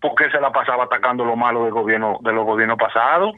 porque 0.00 0.30
se 0.30 0.40
la 0.40 0.52
pasaba 0.52 0.84
atacando 0.84 1.24
lo 1.24 1.36
malo 1.36 1.64
del 1.64 1.72
gobierno 1.72 2.18
de 2.22 2.32
los 2.32 2.44
gobiernos 2.44 2.78
pasados. 2.78 3.34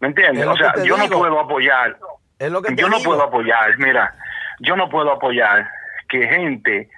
¿Me 0.00 0.08
entiendes? 0.08 0.46
O 0.46 0.56
sea, 0.56 0.74
yo 0.84 0.96
no 0.96 1.08
puedo 1.08 1.40
apoyar 1.40 1.96
Es 2.38 2.50
lo 2.50 2.62
que 2.62 2.74
yo 2.76 2.88
no 2.88 2.98
digo. 2.98 3.10
puedo 3.10 3.22
apoyar, 3.22 3.76
mira, 3.78 4.14
yo 4.60 4.76
no 4.76 4.88
puedo 4.88 5.12
apoyar 5.12 5.68
que 6.08 6.26
gente, 6.26 6.88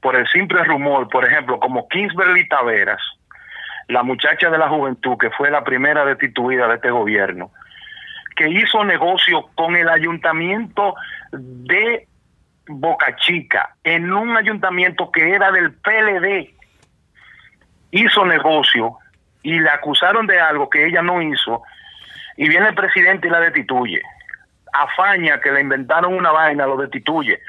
por 0.00 0.16
el 0.16 0.26
simple 0.28 0.62
rumor, 0.64 1.08
por 1.08 1.24
ejemplo, 1.24 1.58
como 1.60 1.88
Kingsbury 1.88 2.48
Taveras, 2.48 3.00
la 3.88 4.02
muchacha 4.02 4.50
de 4.50 4.58
la 4.58 4.68
juventud 4.68 5.16
que 5.18 5.30
fue 5.30 5.50
la 5.50 5.64
primera 5.64 6.04
destituida 6.04 6.68
de 6.68 6.74
este 6.74 6.90
gobierno, 6.90 7.50
que 8.38 8.48
hizo 8.48 8.84
negocio 8.84 9.50
con 9.56 9.74
el 9.74 9.88
ayuntamiento 9.88 10.94
de 11.32 12.06
Boca 12.68 13.16
Chica, 13.16 13.74
en 13.82 14.12
un 14.12 14.36
ayuntamiento 14.36 15.10
que 15.10 15.34
era 15.34 15.50
del 15.50 15.72
PLD, 15.72 16.54
hizo 17.90 18.24
negocio 18.24 18.96
y 19.42 19.58
la 19.58 19.74
acusaron 19.74 20.28
de 20.28 20.38
algo 20.38 20.70
que 20.70 20.86
ella 20.86 21.02
no 21.02 21.20
hizo, 21.20 21.64
y 22.36 22.48
viene 22.48 22.68
el 22.68 22.76
presidente 22.76 23.26
y 23.26 23.30
la 23.30 23.40
destituye. 23.40 24.00
Afaña 24.72 25.40
que 25.40 25.50
le 25.50 25.60
inventaron 25.60 26.14
una 26.14 26.30
vaina, 26.30 26.64
lo 26.64 26.76
destituye. 26.76 27.40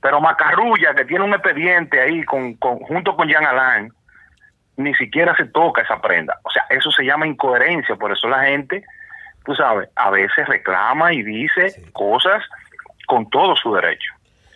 Pero 0.00 0.20
Macarrulla, 0.20 0.94
que 0.94 1.04
tiene 1.04 1.24
un 1.24 1.34
expediente 1.34 2.00
ahí 2.00 2.22
con, 2.22 2.56
junto 2.58 3.16
con 3.16 3.26
Jean 3.26 3.44
Alain, 3.44 3.92
ni 4.76 4.94
siquiera 4.94 5.34
se 5.34 5.46
toca 5.46 5.82
esa 5.82 6.00
prenda. 6.00 6.38
O 6.44 6.50
sea, 6.50 6.64
eso 6.70 6.92
se 6.92 7.02
llama 7.02 7.26
incoherencia. 7.26 7.96
Por 7.96 8.12
eso 8.12 8.28
la 8.28 8.44
gente, 8.44 8.84
tú 9.44 9.54
sabes, 9.54 9.88
a 9.96 10.10
veces 10.10 10.46
reclama 10.46 11.12
y 11.12 11.22
dice 11.22 11.82
cosas 11.92 12.42
con 13.06 13.28
todo 13.30 13.56
su 13.56 13.74
derecho. 13.74 14.12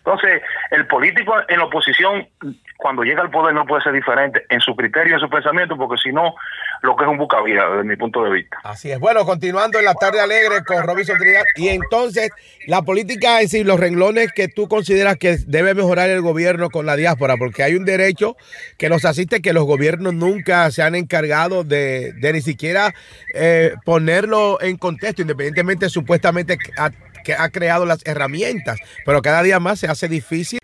Entonces, 0.07 0.41
el 0.71 0.87
político 0.87 1.35
en 1.49 1.59
la 1.59 1.65
oposición, 1.65 2.29
cuando 2.77 3.03
llega 3.03 3.23
al 3.23 3.31
poder, 3.31 3.53
no 3.53 3.67
puede 3.67 3.83
ser 3.83 3.93
diferente 3.93 4.45
en 4.49 4.61
su 4.61 4.77
criterio 4.77 5.15
en 5.15 5.21
su 5.21 5.29
pensamiento, 5.29 5.77
porque 5.77 6.01
si 6.01 6.13
no, 6.13 6.37
lo 6.83 6.95
que 6.95 7.03
es 7.03 7.11
un 7.11 7.19
bucavía, 7.19 7.65
desde 7.71 7.83
mi 7.83 7.97
punto 7.97 8.23
de 8.23 8.31
vista. 8.31 8.57
Así 8.63 8.93
es. 8.93 9.01
Bueno, 9.01 9.25
continuando 9.25 9.81
en 9.81 9.85
la 9.85 9.95
tarde 9.95 10.21
alegre 10.21 10.63
con 10.65 10.81
Robinson 10.87 11.19
Trinidad. 11.19 11.43
Y 11.57 11.69
entonces, 11.71 12.31
la 12.69 12.83
política 12.83 13.41
en 13.41 13.49
sí, 13.49 13.65
los 13.65 13.81
renglones 13.81 14.31
que 14.33 14.47
tú 14.47 14.69
consideras 14.69 15.17
que 15.17 15.39
debe 15.49 15.75
mejorar 15.75 16.09
el 16.09 16.21
gobierno 16.21 16.71
con 16.71 16.87
la 16.87 16.95
diáspora, 16.95 17.37
porque 17.37 17.65
hay 17.65 17.75
un 17.75 17.85
derecho 17.85 18.37
que 18.79 18.89
nos 18.89 19.05
asiste 19.05 19.43
que 19.43 19.53
los 19.53 19.65
gobiernos 19.65 20.15
nunca 20.15 20.71
se 20.71 20.83
han 20.83 20.95
encargado 20.95 21.65
de, 21.65 22.13
de 22.13 22.33
ni 22.33 22.43
siquiera 22.43 22.95
eh, 23.35 23.75
ponerlo 23.85 24.61
en 24.61 24.77
contexto, 24.77 25.23
independientemente 25.23 25.89
supuestamente 25.89 26.59
a, 26.79 26.91
que 27.27 27.35
ha 27.35 27.51
creado 27.51 27.85
las 27.87 28.07
herramientas, 28.07 28.79
pero 29.05 29.21
cada 29.21 29.43
día 29.43 29.59
más 29.59 29.81
se 29.81 29.89
hace 29.89 30.07
difícil. 30.07 30.61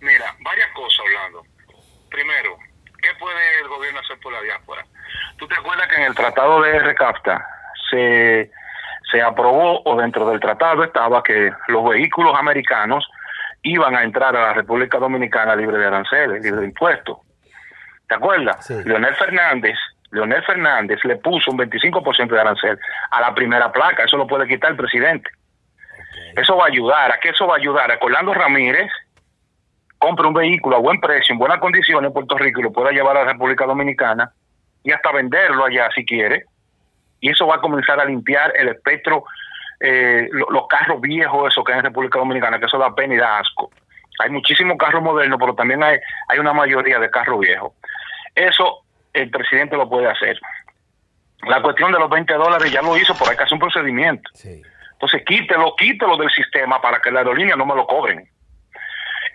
Mira, 0.00 0.34
varias 0.42 0.70
cosas 0.72 1.00
hablando. 1.04 1.42
Primero, 2.10 2.56
¿qué 3.02 3.10
puede 3.18 3.60
el 3.60 3.68
gobierno 3.68 4.00
hacer 4.00 4.18
por 4.20 4.32
la 4.32 4.40
diáspora? 4.40 4.82
¿Tú 5.36 5.46
te 5.46 5.54
acuerdas 5.54 5.86
que 5.88 5.96
en 5.96 6.02
el 6.04 6.14
tratado 6.14 6.62
de 6.62 6.78
Recapta 6.78 7.46
se, 7.90 8.50
se 9.12 9.20
aprobó 9.20 9.82
o 9.84 10.00
dentro 10.00 10.30
del 10.30 10.40
tratado 10.40 10.84
estaba 10.84 11.22
que 11.22 11.52
los 11.68 11.86
vehículos 11.86 12.34
americanos 12.34 13.06
iban 13.62 13.94
a 13.94 14.04
entrar 14.04 14.34
a 14.34 14.46
la 14.46 14.52
República 14.54 14.98
Dominicana 14.98 15.54
libre 15.54 15.76
de 15.76 15.86
aranceles, 15.86 16.42
libre 16.42 16.60
de 16.60 16.66
impuestos? 16.66 17.18
¿Te 18.08 18.14
acuerdas? 18.14 18.64
Sí. 18.64 18.74
Leonel 18.84 19.14
Fernández 19.16 19.76
Leonel 20.14 20.44
Fernández 20.44 21.04
le 21.04 21.16
puso 21.16 21.50
un 21.50 21.58
25% 21.58 22.28
de 22.28 22.40
arancel 22.40 22.78
a 23.10 23.20
la 23.20 23.34
primera 23.34 23.72
placa, 23.72 24.04
eso 24.04 24.16
lo 24.16 24.28
puede 24.28 24.46
quitar 24.46 24.70
el 24.70 24.76
presidente. 24.76 25.28
Eso 26.36 26.56
va 26.56 26.64
a 26.64 26.68
ayudar, 26.68 27.12
¿a 27.12 27.18
qué 27.20 27.30
eso 27.30 27.46
va 27.46 27.54
a 27.54 27.58
ayudar? 27.58 27.90
A 27.90 27.98
que 27.98 28.04
Orlando 28.06 28.34
Ramírez 28.34 28.90
compre 29.98 30.26
un 30.26 30.34
vehículo 30.34 30.76
a 30.76 30.80
buen 30.80 31.00
precio, 31.00 31.32
en 31.32 31.38
buenas 31.38 31.58
condiciones 31.58 32.08
en 32.08 32.12
Puerto 32.12 32.36
Rico 32.36 32.60
y 32.60 32.64
lo 32.64 32.72
pueda 32.72 32.90
llevar 32.90 33.16
a 33.16 33.24
la 33.24 33.32
República 33.32 33.64
Dominicana 33.64 34.32
y 34.82 34.92
hasta 34.92 35.12
venderlo 35.12 35.64
allá 35.64 35.88
si 35.94 36.04
quiere. 36.04 36.44
Y 37.20 37.30
eso 37.30 37.46
va 37.46 37.56
a 37.56 37.60
comenzar 37.60 37.98
a 38.00 38.04
limpiar 38.04 38.52
el 38.56 38.68
espectro, 38.68 39.24
eh, 39.80 40.28
lo- 40.32 40.50
los 40.50 40.66
carros 40.68 41.00
viejos, 41.00 41.50
esos 41.50 41.64
que 41.64 41.72
hay 41.72 41.78
en 41.78 41.84
República 41.86 42.18
Dominicana, 42.18 42.58
que 42.58 42.66
eso 42.66 42.76
da 42.78 42.94
pena 42.94 43.14
y 43.14 43.16
da 43.16 43.38
asco. 43.38 43.70
Hay 44.18 44.30
muchísimos 44.30 44.76
carros 44.76 45.02
modernos, 45.02 45.38
pero 45.40 45.54
también 45.54 45.82
hay, 45.82 45.98
hay 46.28 46.38
una 46.38 46.52
mayoría 46.52 46.98
de 46.98 47.10
carros 47.10 47.40
viejos. 47.40 47.72
Eso 48.34 48.80
el 49.12 49.30
presidente 49.30 49.76
lo 49.76 49.88
puede 49.88 50.08
hacer. 50.08 50.38
La 51.46 51.62
cuestión 51.62 51.92
de 51.92 51.98
los 51.98 52.10
20 52.10 52.34
dólares 52.34 52.70
ya 52.70 52.82
lo 52.82 52.96
hizo, 52.96 53.14
pero 53.18 53.30
hay 53.30 53.36
que 53.36 53.42
hacer 53.44 53.54
un 53.54 53.60
procedimiento. 53.60 54.30
Sí. 54.34 54.62
Entonces 55.04 55.26
quítelo, 55.26 55.74
quítelo 55.76 56.16
del 56.16 56.30
sistema 56.30 56.80
para 56.80 56.98
que 56.98 57.10
la 57.10 57.18
aerolínea 57.18 57.56
no 57.56 57.66
me 57.66 57.74
lo 57.74 57.86
cobren. 57.86 58.26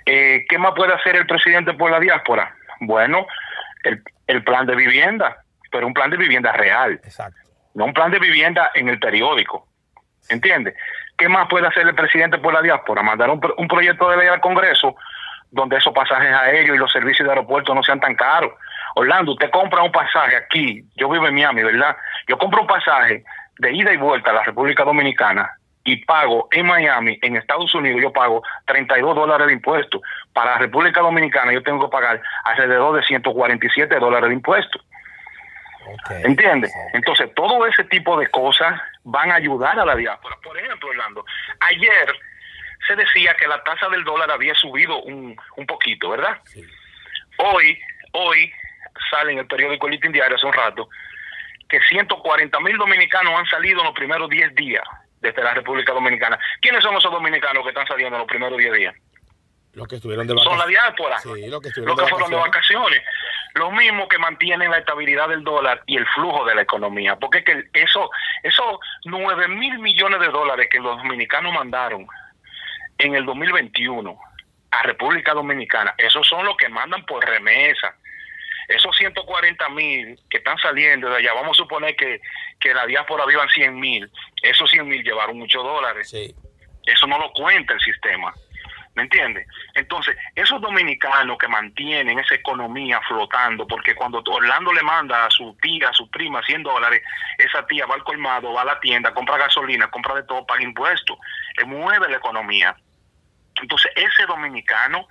Eh, 0.04 0.44
¿Qué 0.50 0.58
más 0.58 0.72
puede 0.76 0.96
hacer 0.96 1.16
el 1.16 1.28
presidente 1.28 1.74
por 1.74 1.92
la 1.92 2.00
diáspora? 2.00 2.56
Bueno, 2.80 3.28
el, 3.84 4.02
el 4.26 4.44
plan 4.44 4.66
de 4.66 4.76
vivienda, 4.76 5.44
pero 5.72 5.86
un 5.86 5.94
plan 5.94 6.10
de 6.10 6.18
vivienda 6.18 6.52
real, 6.54 6.94
Exacto. 7.04 7.38
no 7.76 7.86
un 7.86 7.94
plan 7.94 8.10
de 8.10 8.18
vivienda 8.18 8.72
en 8.74 8.90
el 8.90 8.98
periódico. 8.98 9.68
¿Entiende? 10.30 10.74
¿Qué 11.16 11.30
más 11.30 11.48
puede 11.48 11.68
hacer 11.68 11.88
el 11.88 11.94
presidente 11.94 12.40
por 12.40 12.52
la 12.52 12.64
diáspora? 12.64 13.04
Mandar 13.04 13.30
un 13.30 13.68
proyecto 13.68 14.10
de 14.10 14.18
ley 14.18 14.28
al 14.28 14.42
Congreso 14.42 14.96
donde 15.52 15.78
esos 15.78 15.94
pasajes 15.94 16.34
aéreos 16.34 16.78
y 16.78 16.80
los 16.80 16.92
servicios 16.92 17.28
de 17.28 17.32
aeropuerto 17.32 17.76
no 17.76 17.84
sean 17.84 18.00
tan 18.00 18.16
caros. 18.16 18.54
Orlando, 18.96 19.34
usted 19.34 19.52
compra 19.52 19.84
un 19.84 19.92
pasaje 19.92 20.36
aquí, 20.36 20.84
yo 20.96 21.10
vivo 21.10 21.28
en 21.28 21.36
Miami, 21.36 21.62
¿verdad? 21.62 21.96
Yo 22.28 22.40
compro 22.40 22.62
un 22.62 22.68
pasaje 22.68 23.24
de 23.60 23.72
ida 23.72 23.94
y 23.94 23.98
vuelta 23.98 24.32
a 24.32 24.34
la 24.34 24.44
República 24.44 24.84
Dominicana 24.84 25.59
y 25.84 25.98
pago 26.06 26.48
en 26.52 26.66
Miami, 26.66 27.18
en 27.22 27.36
Estados 27.36 27.74
Unidos, 27.74 28.02
yo 28.02 28.12
pago 28.12 28.44
32 28.66 29.16
dólares 29.16 29.48
de 29.48 29.54
impuestos. 29.54 30.02
Para 30.34 30.52
la 30.52 30.58
República 30.60 31.02
Dominicana 31.02 31.54
yo 31.54 31.64
tengo 31.64 31.86
que 31.86 31.92
pagar 31.92 32.22
alrededor 32.44 32.96
de 32.96 33.04
147 33.04 34.00
dólares 34.00 34.30
de 34.30 34.36
impuestos. 34.36 34.86
Ok. 35.88 36.12
¿Entiendes? 36.24 36.72
Entonces, 36.94 37.34
todo 37.34 37.66
ese 37.66 37.84
tipo 37.86 38.20
de 38.20 38.28
cosas 38.28 38.80
van 39.04 39.32
a 39.32 39.36
ayudar 39.36 39.80
a 39.80 39.86
la 39.86 39.96
diáspora. 39.96 40.36
Por 40.44 40.58
ejemplo, 40.58 40.90
Orlando, 40.90 41.26
ayer 41.62 42.14
se 42.88 42.96
decía 42.96 43.34
que 43.36 43.48
la 43.48 43.64
tasa 43.64 43.90
del 43.90 44.04
dólar 44.04 44.30
había 44.30 44.54
subido 44.56 45.02
un, 45.02 45.36
un 45.56 45.66
poquito, 45.66 46.10
¿verdad? 46.10 46.38
Sí. 46.46 46.64
Hoy, 47.38 47.80
hoy 48.12 48.52
sale 49.10 49.32
en 49.32 49.40
el 49.40 49.48
periódico 49.48 49.88
El 49.88 50.00
Diario 50.00 50.36
hace 50.36 50.46
un 50.46 50.54
rato 50.54 50.90
que 51.68 51.80
140 51.82 52.60
mil 52.62 52.78
dominicanos 52.78 53.34
han 53.38 53.46
salido 53.46 53.80
en 53.80 53.86
los 53.86 53.96
primeros 53.96 54.30
10 54.30 54.56
días 54.56 54.84
desde 55.22 55.44
la 55.44 55.54
República 55.54 55.94
Dominicana. 55.94 56.40
¿Quiénes 56.62 56.84
son 56.84 56.96
esos 56.96 57.12
dominicanos 57.12 57.64
que 57.64 57.70
están 57.70 57.88
saliendo 57.88 58.16
en 58.16 58.20
los 58.22 58.28
primeros 58.28 58.58
10 58.58 58.74
días? 58.74 58.96
Los 59.74 59.88
que 59.88 59.98
estuvieron 59.98 60.26
de 60.28 60.34
Son 60.36 60.58
la 60.58 60.66
vacaciones. 60.66 60.70
diáspora 60.70 61.20
Sí, 61.20 61.30
los 61.30 61.38
que 61.40 61.50
los 61.50 61.66
estuvieron 61.68 61.96
que 61.98 62.04
de 62.04 62.10
fueron 62.10 62.30
de 62.32 62.36
vacaciones. 62.38 63.00
vacaciones. 63.00 63.04
Lo 63.56 63.72
mismo 63.72 64.08
que 64.08 64.18
mantienen 64.18 64.72
la 64.72 64.78
estabilidad 64.80 65.30
del 65.30 65.44
dólar 65.44 65.82
y 65.86 65.98
el 65.98 66.06
flujo 66.08 66.46
de 66.46 66.56
la 66.56 66.62
economía. 66.62 67.16
Porque 67.18 67.40
es 67.40 67.46
que 67.46 67.64
eso, 67.74 68.10
esos 68.44 68.80
9 69.06 69.48
mil 69.48 69.80
millones 69.80 70.20
de 70.20 70.28
dólares 70.30 70.68
que 70.72 70.80
los 70.80 70.98
dominicanos 70.98 71.54
mandaron 71.54 72.08
en 72.98 73.16
el 73.16 73.26
2021 73.26 74.18
a 74.72 74.84
República 74.84 75.34
Dominicana, 75.34 75.94
esos 75.98 76.28
son 76.28 76.46
los 76.46 76.56
que 76.58 76.70
mandan 76.70 77.04
por 77.06 77.24
remesa. 77.26 77.96
Esos 78.70 78.96
140 78.96 79.68
mil 79.70 80.20
que 80.30 80.38
están 80.38 80.58
saliendo 80.60 81.10
de 81.10 81.18
allá, 81.18 81.34
vamos 81.34 81.58
a 81.58 81.64
suponer 81.64 81.96
que, 81.96 82.22
que 82.60 82.74
la 82.74 82.86
diáspora 82.86 83.26
vivan 83.26 83.50
100 83.50 83.80
mil, 83.80 84.10
esos 84.44 84.70
100 84.70 84.88
mil 84.88 85.04
llevaron 85.04 85.38
muchos 85.38 85.64
dólares. 85.64 86.10
Sí. 86.10 86.34
Eso 86.86 87.08
no 87.08 87.18
lo 87.18 87.32
cuenta 87.34 87.74
el 87.74 87.80
sistema. 87.82 88.34
¿Me 88.96 89.04
entiendes? 89.04 89.48
Entonces, 89.76 90.16
esos 90.36 90.60
dominicanos 90.60 91.38
que 91.38 91.48
mantienen 91.48 92.20
esa 92.20 92.36
economía 92.36 93.00
flotando, 93.08 93.66
porque 93.66 93.96
cuando 93.96 94.22
Orlando 94.26 94.74
le 94.74 94.82
manda 94.82 95.26
a 95.26 95.30
su 95.30 95.56
tía, 95.62 95.90
a 95.90 95.94
su 95.94 96.10
prima 96.10 96.44
100 96.44 96.64
dólares, 96.64 97.02
esa 97.38 97.66
tía 97.66 97.86
va 97.86 97.96
al 97.96 98.04
colmado, 98.04 98.52
va 98.52 98.64
a 98.64 98.66
la 98.66 98.80
tienda, 98.80 99.14
compra 99.14 99.38
gasolina, 99.38 99.90
compra 99.90 100.16
de 100.16 100.24
todo, 100.24 100.46
paga 100.46 100.64
impuestos, 100.64 101.18
mueve 101.66 102.10
la 102.10 102.18
economía. 102.18 102.76
Entonces, 103.62 103.92
ese 103.96 104.26
dominicano, 104.28 105.08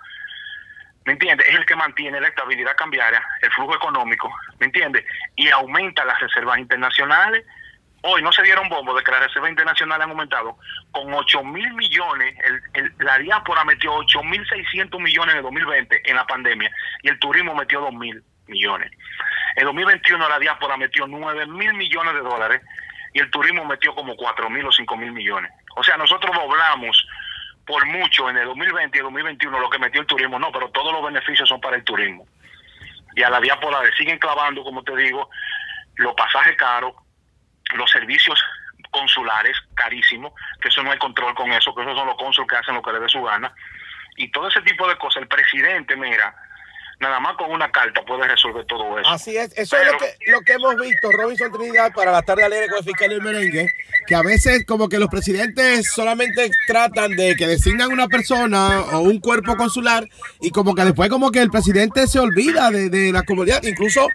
¿me 1.08 1.14
entiendes? 1.14 1.48
Es 1.48 1.54
el 1.54 1.64
que 1.64 1.74
mantiene 1.74 2.20
la 2.20 2.28
estabilidad 2.28 2.76
cambiaria, 2.76 3.24
el 3.40 3.50
flujo 3.52 3.74
económico, 3.74 4.30
¿me 4.58 4.66
entiendes? 4.66 5.06
Y 5.36 5.48
aumenta 5.48 6.04
las 6.04 6.20
reservas 6.20 6.58
internacionales. 6.58 7.46
Hoy 8.02 8.20
no 8.20 8.30
se 8.30 8.42
dieron 8.42 8.68
bombo 8.68 8.94
de 8.94 9.02
que 9.02 9.10
las 9.10 9.22
reservas 9.22 9.48
internacionales 9.48 10.04
han 10.04 10.10
aumentado 10.10 10.58
con 10.90 11.10
8 11.10 11.44
mil 11.44 11.72
millones. 11.72 12.34
La 12.98 13.16
diáspora 13.16 13.64
metió 13.64 13.94
8 13.94 14.22
mil 14.24 14.46
600 14.46 15.00
millones 15.00 15.32
en 15.32 15.38
el 15.38 15.44
2020 15.44 16.10
en 16.10 16.14
la 16.14 16.26
pandemia 16.26 16.70
y 17.02 17.08
el 17.08 17.18
turismo 17.18 17.54
metió 17.54 17.80
2 17.80 17.94
mil 17.94 18.22
millones. 18.46 18.92
En 19.56 19.64
2021 19.64 20.28
la 20.28 20.38
diáspora 20.38 20.76
metió 20.76 21.06
9 21.06 21.46
mil 21.46 21.72
millones 21.72 22.12
de 22.12 22.20
dólares 22.20 22.60
y 23.14 23.20
el 23.20 23.30
turismo 23.30 23.64
metió 23.64 23.94
como 23.94 24.14
4 24.14 24.50
mil 24.50 24.66
o 24.66 24.72
5 24.72 24.96
mil 24.98 25.12
millones. 25.12 25.50
O 25.74 25.82
sea, 25.82 25.96
nosotros 25.96 26.36
doblamos 26.36 27.02
por 27.68 27.84
mucho 27.84 28.30
en 28.30 28.38
el 28.38 28.46
2020 28.46 28.96
y 28.96 29.00
el 29.00 29.04
2021 29.04 29.60
lo 29.60 29.68
que 29.68 29.78
metió 29.78 30.00
el 30.00 30.06
turismo, 30.06 30.38
no, 30.38 30.50
pero 30.50 30.70
todos 30.70 30.90
los 30.90 31.04
beneficios 31.04 31.46
son 31.46 31.60
para 31.60 31.76
el 31.76 31.84
turismo. 31.84 32.26
Y 33.14 33.22
a 33.22 33.28
la 33.28 33.40
diáspora 33.40 33.82
le 33.84 33.92
siguen 33.92 34.18
clavando, 34.18 34.64
como 34.64 34.82
te 34.82 34.96
digo, 34.96 35.28
los 35.96 36.14
pasajes 36.14 36.56
caros, 36.56 36.94
los 37.74 37.90
servicios 37.90 38.42
consulares 38.90 39.54
carísimos, 39.74 40.32
que 40.62 40.68
eso 40.68 40.82
no 40.82 40.90
hay 40.90 40.98
control 40.98 41.34
con 41.34 41.52
eso, 41.52 41.74
que 41.74 41.82
esos 41.82 41.94
son 41.94 42.06
los 42.06 42.16
cónsules 42.16 42.48
que 42.48 42.56
hacen 42.56 42.74
lo 42.74 42.80
que 42.80 42.92
les 42.92 43.02
dé 43.02 43.08
su 43.10 43.22
gana. 43.22 43.52
Y 44.16 44.30
todo 44.30 44.48
ese 44.48 44.62
tipo 44.62 44.88
de 44.88 44.96
cosas, 44.96 45.22
el 45.22 45.28
presidente, 45.28 45.94
mira, 45.94 46.34
nada 47.00 47.20
más 47.20 47.36
con 47.36 47.50
una 47.50 47.70
carta 47.70 48.02
puede 48.04 48.26
resolver 48.26 48.64
todo 48.66 48.98
eso. 48.98 49.08
Así 49.08 49.36
es, 49.36 49.52
eso 49.56 49.76
es 49.76 49.92
lo 49.92 49.98
que, 49.98 50.30
lo 50.30 50.40
que 50.40 50.52
hemos 50.52 50.76
visto, 50.76 51.10
Robinson 51.12 51.52
Trinidad, 51.52 51.92
para 51.92 52.10
la 52.10 52.22
tarde 52.22 52.44
alegre 52.44 52.68
con 52.68 52.78
el 52.78 52.84
fiscal 52.84 53.10
del 53.10 53.22
merengue, 53.22 53.68
que 54.06 54.14
a 54.14 54.22
veces 54.22 54.64
como 54.66 54.88
que 54.88 54.98
los 54.98 55.08
presidentes 55.08 55.92
solamente 55.92 56.50
tratan 56.66 57.12
de 57.16 57.36
que 57.36 57.46
designan 57.46 57.92
una 57.92 58.08
persona 58.08 58.80
o 58.92 59.00
un 59.00 59.20
cuerpo 59.20 59.56
consular 59.56 60.08
y 60.40 60.50
como 60.50 60.74
que 60.74 60.84
después 60.84 61.08
como 61.08 61.30
que 61.30 61.40
el 61.40 61.50
presidente 61.50 62.06
se 62.06 62.18
olvida 62.18 62.70
de, 62.70 62.90
de 62.90 63.12
la 63.12 63.22
comunidad. 63.22 63.62
Incluso 63.62 64.06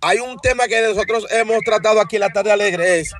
hay 0.00 0.18
un 0.18 0.38
tema 0.38 0.66
que 0.66 0.82
nosotros 0.82 1.26
hemos 1.30 1.60
tratado 1.60 2.00
aquí 2.00 2.16
en 2.16 2.20
la 2.20 2.30
tarde 2.30 2.52
alegre, 2.52 3.00
es 3.00 3.14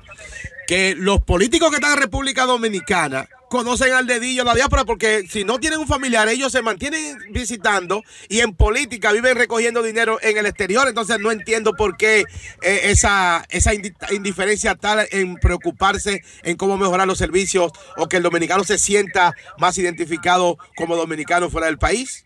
que 0.67 0.95
los 0.97 1.21
políticos 1.21 1.69
que 1.69 1.75
están 1.75 1.93
en 1.93 2.01
República 2.01 2.45
Dominicana 2.45 3.27
conocen 3.53 3.93
al 3.93 4.07
dedillo 4.07 4.43
la 4.43 4.55
diáspora 4.55 4.83
porque 4.83 5.27
si 5.29 5.43
no 5.43 5.59
tienen 5.59 5.77
un 5.79 5.87
familiar 5.87 6.27
ellos 6.27 6.51
se 6.51 6.63
mantienen 6.63 7.19
visitando 7.29 8.01
y 8.27 8.39
en 8.39 8.55
política 8.55 9.11
viven 9.11 9.37
recogiendo 9.37 9.83
dinero 9.83 10.17
en 10.23 10.37
el 10.39 10.47
exterior. 10.47 10.87
Entonces 10.87 11.19
no 11.19 11.29
entiendo 11.31 11.73
por 11.75 11.95
qué 11.95 12.21
eh, 12.63 12.79
esa 12.85 13.45
esa 13.49 13.71
indi- 13.75 13.93
indiferencia 14.11 14.73
tal 14.73 15.07
en 15.11 15.35
preocuparse 15.35 16.23
en 16.41 16.57
cómo 16.57 16.77
mejorar 16.77 17.05
los 17.05 17.19
servicios 17.19 17.71
o 17.95 18.07
que 18.09 18.17
el 18.17 18.23
dominicano 18.23 18.63
se 18.63 18.79
sienta 18.79 19.33
más 19.59 19.77
identificado 19.77 20.57
como 20.75 20.95
dominicano 20.95 21.51
fuera 21.51 21.67
del 21.67 21.77
país. 21.77 22.25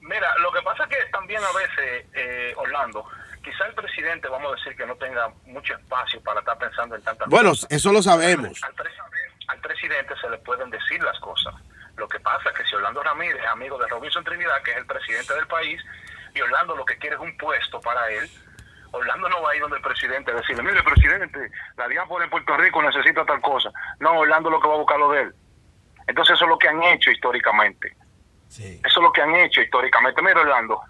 Mira, 0.00 0.26
lo 0.40 0.50
que 0.52 0.62
pasa 0.62 0.82
es 0.84 0.88
que 0.88 0.96
también 1.12 1.40
a 1.42 1.52
veces, 1.56 2.06
eh, 2.14 2.52
Orlando, 2.56 3.04
quizá 3.44 3.64
el 3.66 3.74
presidente, 3.74 4.26
vamos 4.28 4.52
a 4.52 4.56
decir, 4.56 4.76
que 4.76 4.84
no 4.86 4.96
tenga 4.96 5.32
mucho 5.46 5.74
espacio 5.74 6.20
para 6.22 6.40
estar 6.40 6.58
pensando 6.58 6.96
en 6.96 7.02
tantas 7.02 7.28
bueno 7.28 7.50
cosas. 7.50 7.68
eso 7.70 7.92
lo 7.92 8.02
sabemos. 8.02 8.60
Al, 8.62 8.70
al 8.70 8.74
presidente 9.66 10.14
se 10.20 10.30
le 10.30 10.38
pueden 10.38 10.70
decir 10.70 11.02
las 11.02 11.18
cosas. 11.20 11.54
Lo 11.96 12.08
que 12.08 12.20
pasa 12.20 12.50
es 12.50 12.56
que 12.56 12.64
si 12.64 12.74
Orlando 12.74 13.02
Ramírez 13.02 13.42
es 13.42 13.48
amigo 13.48 13.78
de 13.78 13.88
Robinson 13.88 14.22
Trinidad, 14.24 14.62
que 14.62 14.70
es 14.72 14.76
el 14.76 14.86
presidente 14.86 15.34
del 15.34 15.46
país, 15.46 15.82
y 16.34 16.40
Orlando 16.40 16.76
lo 16.76 16.84
que 16.84 16.96
quiere 16.98 17.16
es 17.16 17.22
un 17.22 17.36
puesto 17.36 17.80
para 17.80 18.08
él, 18.10 18.30
Orlando 18.92 19.28
no 19.28 19.42
va 19.42 19.50
a 19.50 19.56
ir 19.56 19.62
donde 19.62 19.78
el 19.78 19.82
presidente 19.82 20.30
a 20.30 20.34
decirle, 20.34 20.62
mire, 20.62 20.82
presidente, 20.82 21.50
la 21.76 21.88
diáspora 21.88 22.24
en 22.24 22.30
Puerto 22.30 22.56
Rico 22.56 22.82
necesita 22.82 23.24
tal 23.24 23.40
cosa. 23.40 23.70
No, 23.98 24.18
Orlando 24.18 24.50
lo 24.50 24.60
que 24.60 24.68
va 24.68 24.74
a 24.74 24.78
buscar 24.78 24.98
lo 24.98 25.10
de 25.10 25.22
él. 25.22 25.34
Entonces 26.06 26.36
eso 26.36 26.44
es 26.44 26.48
lo 26.48 26.58
que 26.58 26.68
han 26.68 26.82
hecho 26.82 27.10
históricamente. 27.10 27.96
Eso 28.48 28.82
es 28.84 28.96
lo 28.96 29.12
que 29.12 29.22
han 29.22 29.34
hecho 29.34 29.60
históricamente. 29.60 30.22
Mira, 30.22 30.40
Orlando, 30.40 30.80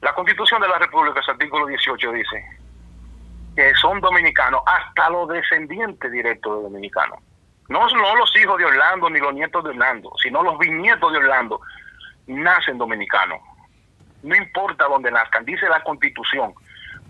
la 0.00 0.14
Constitución 0.14 0.60
de 0.62 0.68
la 0.68 0.78
República, 0.78 1.20
su 1.22 1.32
artículo 1.32 1.66
18 1.66 2.12
dice 2.12 2.44
que 3.56 3.74
son 3.74 4.00
dominicanos 4.02 4.60
hasta 4.66 5.08
los 5.08 5.28
descendientes 5.28 6.12
directos 6.12 6.58
de 6.58 6.62
dominicanos. 6.64 7.18
No, 7.68 7.86
no 7.88 8.16
los 8.16 8.36
hijos 8.36 8.58
de 8.58 8.64
Orlando 8.64 9.10
ni 9.10 9.18
los 9.18 9.34
nietos 9.34 9.64
de 9.64 9.70
Orlando, 9.70 10.12
sino 10.22 10.42
los 10.42 10.58
bisnietos 10.58 11.12
de 11.12 11.18
Orlando 11.18 11.60
nacen 12.26 12.78
dominicanos. 12.78 13.40
No 14.22 14.34
importa 14.34 14.84
dónde 14.84 15.10
nazcan, 15.10 15.44
dice 15.44 15.68
la 15.68 15.82
Constitución, 15.82 16.54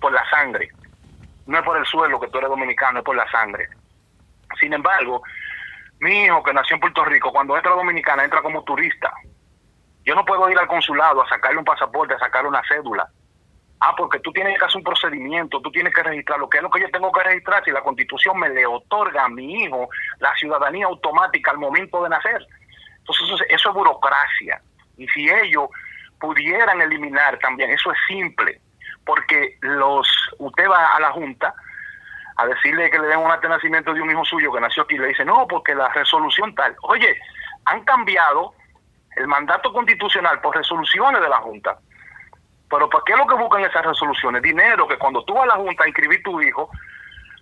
por 0.00 0.12
la 0.12 0.28
sangre. 0.30 0.70
No 1.46 1.58
es 1.58 1.64
por 1.64 1.76
el 1.76 1.86
suelo 1.86 2.20
que 2.20 2.28
tú 2.28 2.38
eres 2.38 2.50
dominicano, 2.50 2.98
es 2.98 3.04
por 3.04 3.16
la 3.16 3.30
sangre. 3.30 3.68
Sin 4.60 4.72
embargo, 4.72 5.22
mi 6.00 6.24
hijo 6.24 6.42
que 6.42 6.52
nació 6.52 6.74
en 6.74 6.80
Puerto 6.80 7.04
Rico, 7.04 7.32
cuando 7.32 7.56
entra 7.56 7.72
a 7.72 7.76
Dominicana, 7.76 8.24
entra 8.24 8.42
como 8.42 8.62
turista. 8.64 9.12
Yo 10.04 10.14
no 10.14 10.24
puedo 10.24 10.48
ir 10.50 10.58
al 10.58 10.68
consulado 10.68 11.22
a 11.22 11.28
sacarle 11.28 11.58
un 11.58 11.64
pasaporte, 11.64 12.14
a 12.14 12.18
sacarle 12.18 12.48
una 12.48 12.62
cédula. 12.68 13.08
Ah, 13.78 13.94
porque 13.96 14.20
tú 14.20 14.32
tienes 14.32 14.58
que 14.58 14.64
hacer 14.64 14.78
un 14.78 14.84
procedimiento, 14.84 15.60
tú 15.60 15.70
tienes 15.70 15.94
que 15.94 16.02
registrar 16.02 16.38
lo 16.38 16.48
que 16.48 16.56
es 16.58 16.62
lo 16.62 16.70
que 16.70 16.80
yo 16.80 16.90
tengo 16.90 17.12
que 17.12 17.22
registrar 17.22 17.62
si 17.62 17.70
la 17.70 17.82
constitución 17.82 18.38
me 18.38 18.48
le 18.48 18.64
otorga 18.64 19.24
a 19.24 19.28
mi 19.28 19.64
hijo 19.64 19.88
la 20.18 20.34
ciudadanía 20.36 20.86
automática 20.86 21.50
al 21.50 21.58
momento 21.58 22.02
de 22.02 22.08
nacer. 22.08 22.46
Entonces 22.98 23.46
eso 23.50 23.68
es 23.68 23.74
burocracia. 23.74 24.62
Y 24.96 25.06
si 25.08 25.28
ellos 25.28 25.68
pudieran 26.18 26.80
eliminar 26.80 27.38
también, 27.38 27.70
eso 27.70 27.92
es 27.92 27.98
simple, 28.08 28.60
porque 29.04 29.58
los 29.60 30.08
usted 30.38 30.68
va 30.68 30.96
a 30.96 31.00
la 31.00 31.10
Junta 31.10 31.54
a 32.36 32.46
decirle 32.46 32.90
que 32.90 32.98
le 32.98 33.08
den 33.08 33.18
un 33.18 33.28
nacimiento 33.28 33.92
de 33.92 34.00
un 34.00 34.10
hijo 34.10 34.24
suyo 34.24 34.52
que 34.52 34.60
nació 34.60 34.82
aquí, 34.82 34.94
y 34.94 34.98
le 34.98 35.08
dice, 35.08 35.24
no, 35.24 35.46
porque 35.46 35.74
la 35.74 35.88
resolución 35.90 36.54
tal. 36.54 36.76
Oye, 36.82 37.16
han 37.64 37.82
cambiado 37.84 38.54
el 39.16 39.26
mandato 39.26 39.72
constitucional 39.72 40.40
por 40.40 40.54
resoluciones 40.54 41.20
de 41.20 41.28
la 41.28 41.38
Junta. 41.38 41.78
Pero 42.76 42.90
¿para 42.90 43.04
qué 43.06 43.12
es 43.14 43.18
lo 43.18 43.26
que 43.26 43.42
buscan 43.42 43.64
esas 43.64 43.86
resoluciones? 43.86 44.42
Dinero 44.42 44.86
que 44.86 44.98
cuando 44.98 45.24
tú 45.24 45.32
vas 45.32 45.44
a 45.44 45.46
la 45.46 45.54
Junta 45.54 45.84
a 45.84 45.88
inscribir 45.88 46.22
tu 46.22 46.42
hijo, 46.42 46.68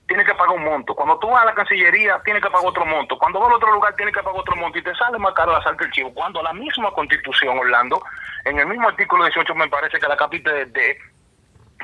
tienes 0.06 0.24
que 0.26 0.34
pagar 0.34 0.54
un 0.54 0.62
monto. 0.62 0.94
Cuando 0.94 1.18
tú 1.18 1.28
vas 1.28 1.42
a 1.42 1.46
la 1.46 1.54
Cancillería, 1.54 2.20
tienes 2.24 2.40
que 2.40 2.50
pagar 2.50 2.68
otro 2.68 2.86
monto. 2.86 3.18
Cuando 3.18 3.40
vas 3.40 3.50
a 3.50 3.56
otro 3.56 3.72
lugar, 3.72 3.96
tienes 3.96 4.14
que 4.14 4.22
pagar 4.22 4.40
otro 4.40 4.54
monto. 4.54 4.78
Y 4.78 4.82
te 4.82 4.94
sale 4.94 5.18
más 5.18 5.34
caro 5.34 5.50
la 5.50 5.60
sal 5.64 5.76
que 5.76 5.86
el 5.86 5.90
chivo. 5.90 6.14
Cuando 6.14 6.40
la 6.40 6.52
misma 6.52 6.92
Constitución, 6.92 7.58
Orlando, 7.58 8.00
en 8.44 8.60
el 8.60 8.66
mismo 8.68 8.86
artículo 8.86 9.24
18, 9.24 9.54
me 9.56 9.66
parece 9.66 9.98
que 9.98 10.06
la 10.06 10.16
capítulo 10.16 10.54
D 10.54 10.98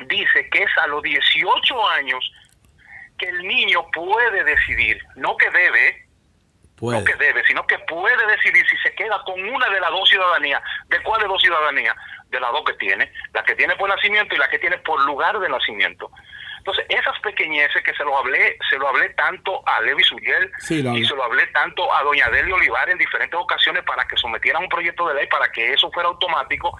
dice 0.07 0.49
que 0.49 0.63
es 0.63 0.77
a 0.77 0.87
los 0.87 1.03
18 1.03 1.89
años 1.89 2.31
que 3.17 3.27
el 3.27 3.45
niño 3.45 3.85
puede 3.91 4.45
decidir, 4.45 5.03
no 5.15 5.35
que 5.35 5.49
debe, 5.49 6.05
no 6.81 7.03
que 7.03 7.15
debe, 7.15 7.43
sino 7.45 7.65
que 7.67 7.77
puede 7.79 8.25
decidir 8.27 8.65
si 8.67 8.77
se 8.77 8.93
queda 8.95 9.21
con 9.23 9.39
una 9.39 9.69
de 9.69 9.79
las 9.79 9.91
dos 9.91 10.09
ciudadanías. 10.09 10.61
¿De 10.87 11.01
cuál 11.03 11.21
de 11.21 11.27
dos 11.27 11.41
ciudadanías? 11.41 11.95
De 12.29 12.39
las 12.39 12.51
dos 12.51 12.63
que 12.65 12.73
tiene, 12.73 13.11
la 13.33 13.43
que 13.43 13.55
tiene 13.55 13.75
por 13.75 13.89
nacimiento 13.89 14.33
y 14.33 14.37
la 14.37 14.49
que 14.49 14.59
tiene 14.59 14.77
por 14.79 14.99
lugar 15.05 15.39
de 15.39 15.49
nacimiento. 15.49 16.09
Entonces, 16.57 16.85
esas 16.89 17.17
pequeñeces 17.19 17.81
que 17.83 17.93
se 17.95 18.03
lo 18.03 18.15
hablé, 18.17 18.55
se 18.69 18.77
lo 18.77 18.87
hablé 18.87 19.09
tanto 19.09 19.67
a 19.67 19.81
Levi 19.81 20.03
Suriel 20.03 20.51
y 20.69 21.05
se 21.05 21.15
lo 21.15 21.23
hablé 21.23 21.47
tanto 21.47 21.91
a 21.91 22.03
Doña 22.03 22.29
Delia 22.29 22.53
Olivar 22.53 22.87
en 22.87 22.99
diferentes 22.99 23.39
ocasiones 23.39 23.83
para 23.83 24.07
que 24.07 24.15
sometieran 24.15 24.63
un 24.63 24.69
proyecto 24.69 25.07
de 25.07 25.15
ley 25.15 25.27
para 25.27 25.51
que 25.51 25.73
eso 25.73 25.91
fuera 25.91 26.09
automático. 26.09 26.77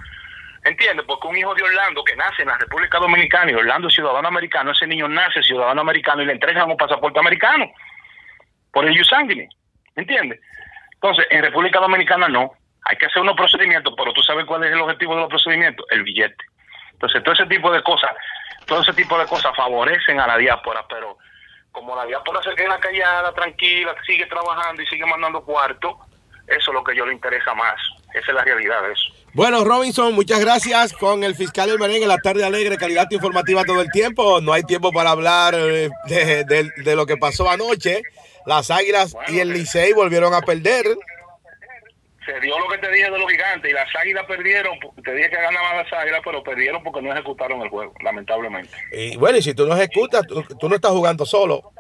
¿Entiendes? 0.64 1.04
Porque 1.08 1.28
un 1.28 1.36
hijo 1.36 1.56
de 1.56 1.64
Orlando 1.64 2.04
que 2.04 2.16
nace 2.16 2.44
en 2.44 2.50
la 2.50 2.58
República 2.60 3.00
Dominicana 3.00 3.50
y 3.50 3.56
Orlando 3.56 3.88
es 3.88 3.96
ciudadano 3.96 4.28
americano, 4.28 4.72
ese 4.72 4.86
niño 4.86 5.08
nace 5.08 5.42
ciudadano 5.42 5.82
americano 5.82 6.22
y 6.22 6.26
le 6.28 6.34
entregan 6.34 6.70
un 6.70 6.78
pasaporte 6.78 7.20
americano 7.20 7.72
por 8.72 8.86
el 8.86 8.96
Yusanguine. 8.96 9.50
¿Entiendes? 9.96 10.40
Entonces, 10.94 11.26
en 11.30 11.42
República 11.42 11.80
Dominicana 11.80 12.28
no. 12.28 12.52
Hay 12.84 12.98
que 12.98 13.06
hacer 13.06 13.22
unos 13.22 13.36
procedimientos, 13.36 13.94
pero 13.96 14.12
tú 14.14 14.22
sabes 14.22 14.46
cuál 14.46 14.64
es 14.64 14.72
el 14.72 14.82
objetivo 14.82 15.16
de 15.16 15.22
los 15.22 15.30
procedimientos, 15.30 15.86
el 15.92 16.04
billete. 16.04 16.44
Entonces, 16.94 17.24
todo 17.24 17.34
ese 17.34 17.46
tipo 17.46 17.72
de 17.72 17.82
cosas, 17.84 18.12
todo 18.66 18.82
ese 18.82 18.94
tipo 18.94 19.18
de 19.18 19.26
cosas 19.26 19.56
favorecen 19.56 20.20
a 20.20 20.28
la 20.28 20.38
diáspora, 20.38 20.86
pero 20.88 21.18
como 21.72 21.96
la 21.96 22.06
diáspora 22.06 22.42
se 22.42 22.54
queda 22.56 22.80
callada, 22.80 23.34
tranquila, 23.34 23.96
sigue 24.06 24.26
trabajando 24.26 24.82
y 24.82 24.88
sigue 24.88 25.06
mandando 25.06 25.44
cuarto, 25.44 26.00
eso 26.48 26.72
es 26.72 26.74
lo 26.74 26.84
que 26.84 26.96
yo 26.96 27.06
le 27.06 27.14
interesa 27.14 27.54
más. 27.54 27.80
Esa 28.14 28.32
es 28.32 28.34
la 28.34 28.44
realidad 28.44 28.82
de 28.84 28.94
eso. 28.94 29.14
Bueno, 29.34 29.64
Robinson, 29.64 30.14
muchas 30.14 30.42
gracias 30.42 30.92
con 30.92 31.24
el 31.24 31.36
fiscal 31.36 31.70
del 31.70 31.80
merengue, 31.80 32.06
la 32.06 32.18
tarde 32.18 32.44
alegre, 32.44 32.76
calidad 32.78 33.08
informativa 33.12 33.64
todo 33.64 33.82
el 33.82 33.90
tiempo. 33.90 34.42
No 34.42 34.52
hay 34.52 34.64
tiempo 34.64 34.92
para 34.92 35.12
hablar 35.12 35.56
eh, 35.56 35.90
de, 36.08 36.44
de, 36.44 36.70
de 36.76 36.96
lo 36.96 37.06
que 37.06 37.16
pasó 37.16 37.50
anoche. 37.50 38.02
Las 38.46 38.70
Águilas 38.72 39.16
y 39.30 39.40
el 39.40 39.54
Licey 39.54 39.94
volvieron 39.94 40.34
a 40.34 40.42
perder. 40.42 40.86
Se 42.26 42.40
dio 42.40 42.60
lo 42.60 42.68
que 42.68 42.78
te 42.78 42.92
dije 42.92 43.10
de 43.10 43.18
los 43.18 43.32
gigantes 43.32 43.72
y 43.72 43.74
las 43.74 43.88
Águilas 43.96 44.26
perdieron. 44.28 44.78
Te 45.04 45.14
dije 45.14 45.30
que 45.30 45.36
ganaban 45.36 45.78
las 45.78 45.94
Águilas, 45.94 46.22
pero 46.24 46.44
perdieron 46.44 46.84
porque 46.84 47.02
no 47.02 47.14
ejecutaron 47.14 47.62
el 47.62 47.70
juego, 47.70 47.94
lamentablemente. 48.04 48.76
Y 48.92 49.16
bueno, 49.16 49.38
y 49.38 49.42
si 49.42 49.54
tú 49.54 49.66
no 49.66 49.76
ejecutas, 49.76 50.28
tú, 50.28 50.44
tú 50.44 50.68
no 50.68 50.76
estás 50.76 50.92
jugando 50.92 51.26
solo. 51.26 51.72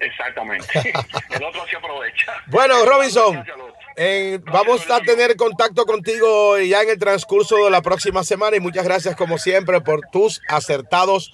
Exactamente. 0.00 0.66
el 1.30 1.44
otro 1.44 1.64
se 1.68 1.76
aprovecha. 1.76 2.32
Bueno, 2.46 2.84
Robinson. 2.86 3.44
Vamos 4.50 4.88
a 4.90 5.00
tener 5.00 5.36
contacto 5.36 5.84
contigo 5.84 6.58
ya 6.58 6.82
en 6.82 6.90
el 6.90 6.98
transcurso 6.98 7.56
de 7.64 7.70
la 7.70 7.82
próxima 7.82 8.24
semana 8.24 8.56
y 8.56 8.60
muchas 8.60 8.84
gracias 8.84 9.16
como 9.16 9.38
siempre 9.38 9.80
por 9.80 10.00
tus 10.10 10.40
acertados 10.48 11.30